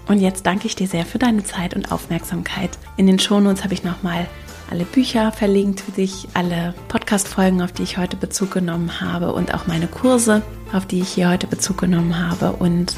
Und 0.08 0.20
jetzt 0.20 0.46
danke 0.46 0.66
ich 0.66 0.76
dir 0.76 0.88
sehr 0.88 1.06
für 1.06 1.20
deine 1.20 1.44
Zeit 1.44 1.76
und 1.76 1.92
Aufmerksamkeit. 1.92 2.72
In 2.96 3.06
den 3.06 3.20
Shownotes 3.20 3.64
habe 3.64 3.76
ich 3.76 3.84
nochmal 3.84 4.26
alle 4.72 4.86
Bücher 4.86 5.32
verlinkt 5.32 5.82
für 5.82 5.92
dich, 5.92 6.28
alle 6.34 6.74
Podcast-Folgen, 6.88 7.62
auf 7.62 7.72
die 7.72 7.84
ich 7.84 7.98
heute 7.98 8.18
Bezug 8.18 8.52
genommen 8.52 9.02
habe 9.02 9.34
und 9.34 9.54
auch 9.54 9.68
meine 9.68 9.88
Kurse, 9.88 10.42
auf 10.74 10.86
die 10.86 11.02
ich 11.02 11.10
hier 11.10 11.30
heute 11.30 11.48
Bezug 11.48 11.78
genommen 11.78 12.18
habe. 12.18 12.54
Und 12.54 12.96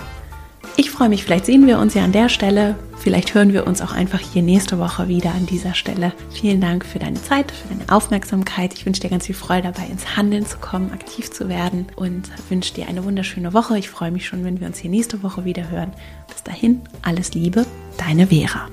ich 0.79 0.91
freue 0.91 1.09
mich, 1.09 1.25
vielleicht 1.25 1.45
sehen 1.45 1.67
wir 1.67 1.77
uns 1.77 1.93
ja 1.93 2.05
an 2.05 2.13
der 2.13 2.29
Stelle. 2.29 2.75
Vielleicht 2.97 3.33
hören 3.33 3.51
wir 3.51 3.67
uns 3.67 3.81
auch 3.81 3.91
einfach 3.91 4.19
hier 4.19 4.41
nächste 4.41 4.79
Woche 4.79 5.09
wieder 5.09 5.31
an 5.31 5.45
dieser 5.45 5.73
Stelle. 5.73 6.13
Vielen 6.31 6.61
Dank 6.61 6.85
für 6.85 6.99
deine 6.99 7.21
Zeit, 7.21 7.51
für 7.51 7.73
deine 7.73 7.91
Aufmerksamkeit. 7.91 8.73
Ich 8.73 8.85
wünsche 8.85 9.01
dir 9.01 9.09
ganz 9.09 9.25
viel 9.25 9.35
Freude 9.35 9.71
dabei, 9.73 9.87
ins 9.87 10.15
Handeln 10.15 10.45
zu 10.45 10.57
kommen, 10.57 10.91
aktiv 10.93 11.31
zu 11.31 11.49
werden 11.49 11.87
und 11.97 12.29
wünsche 12.49 12.73
dir 12.73 12.87
eine 12.87 13.03
wunderschöne 13.03 13.53
Woche. 13.53 13.77
Ich 13.77 13.89
freue 13.89 14.11
mich 14.11 14.25
schon, 14.25 14.45
wenn 14.45 14.61
wir 14.61 14.67
uns 14.67 14.77
hier 14.77 14.89
nächste 14.89 15.21
Woche 15.21 15.43
wieder 15.43 15.69
hören. 15.69 15.91
Bis 16.27 16.43
dahin, 16.43 16.81
alles 17.01 17.33
Liebe, 17.33 17.65
deine 17.97 18.27
Vera. 18.27 18.69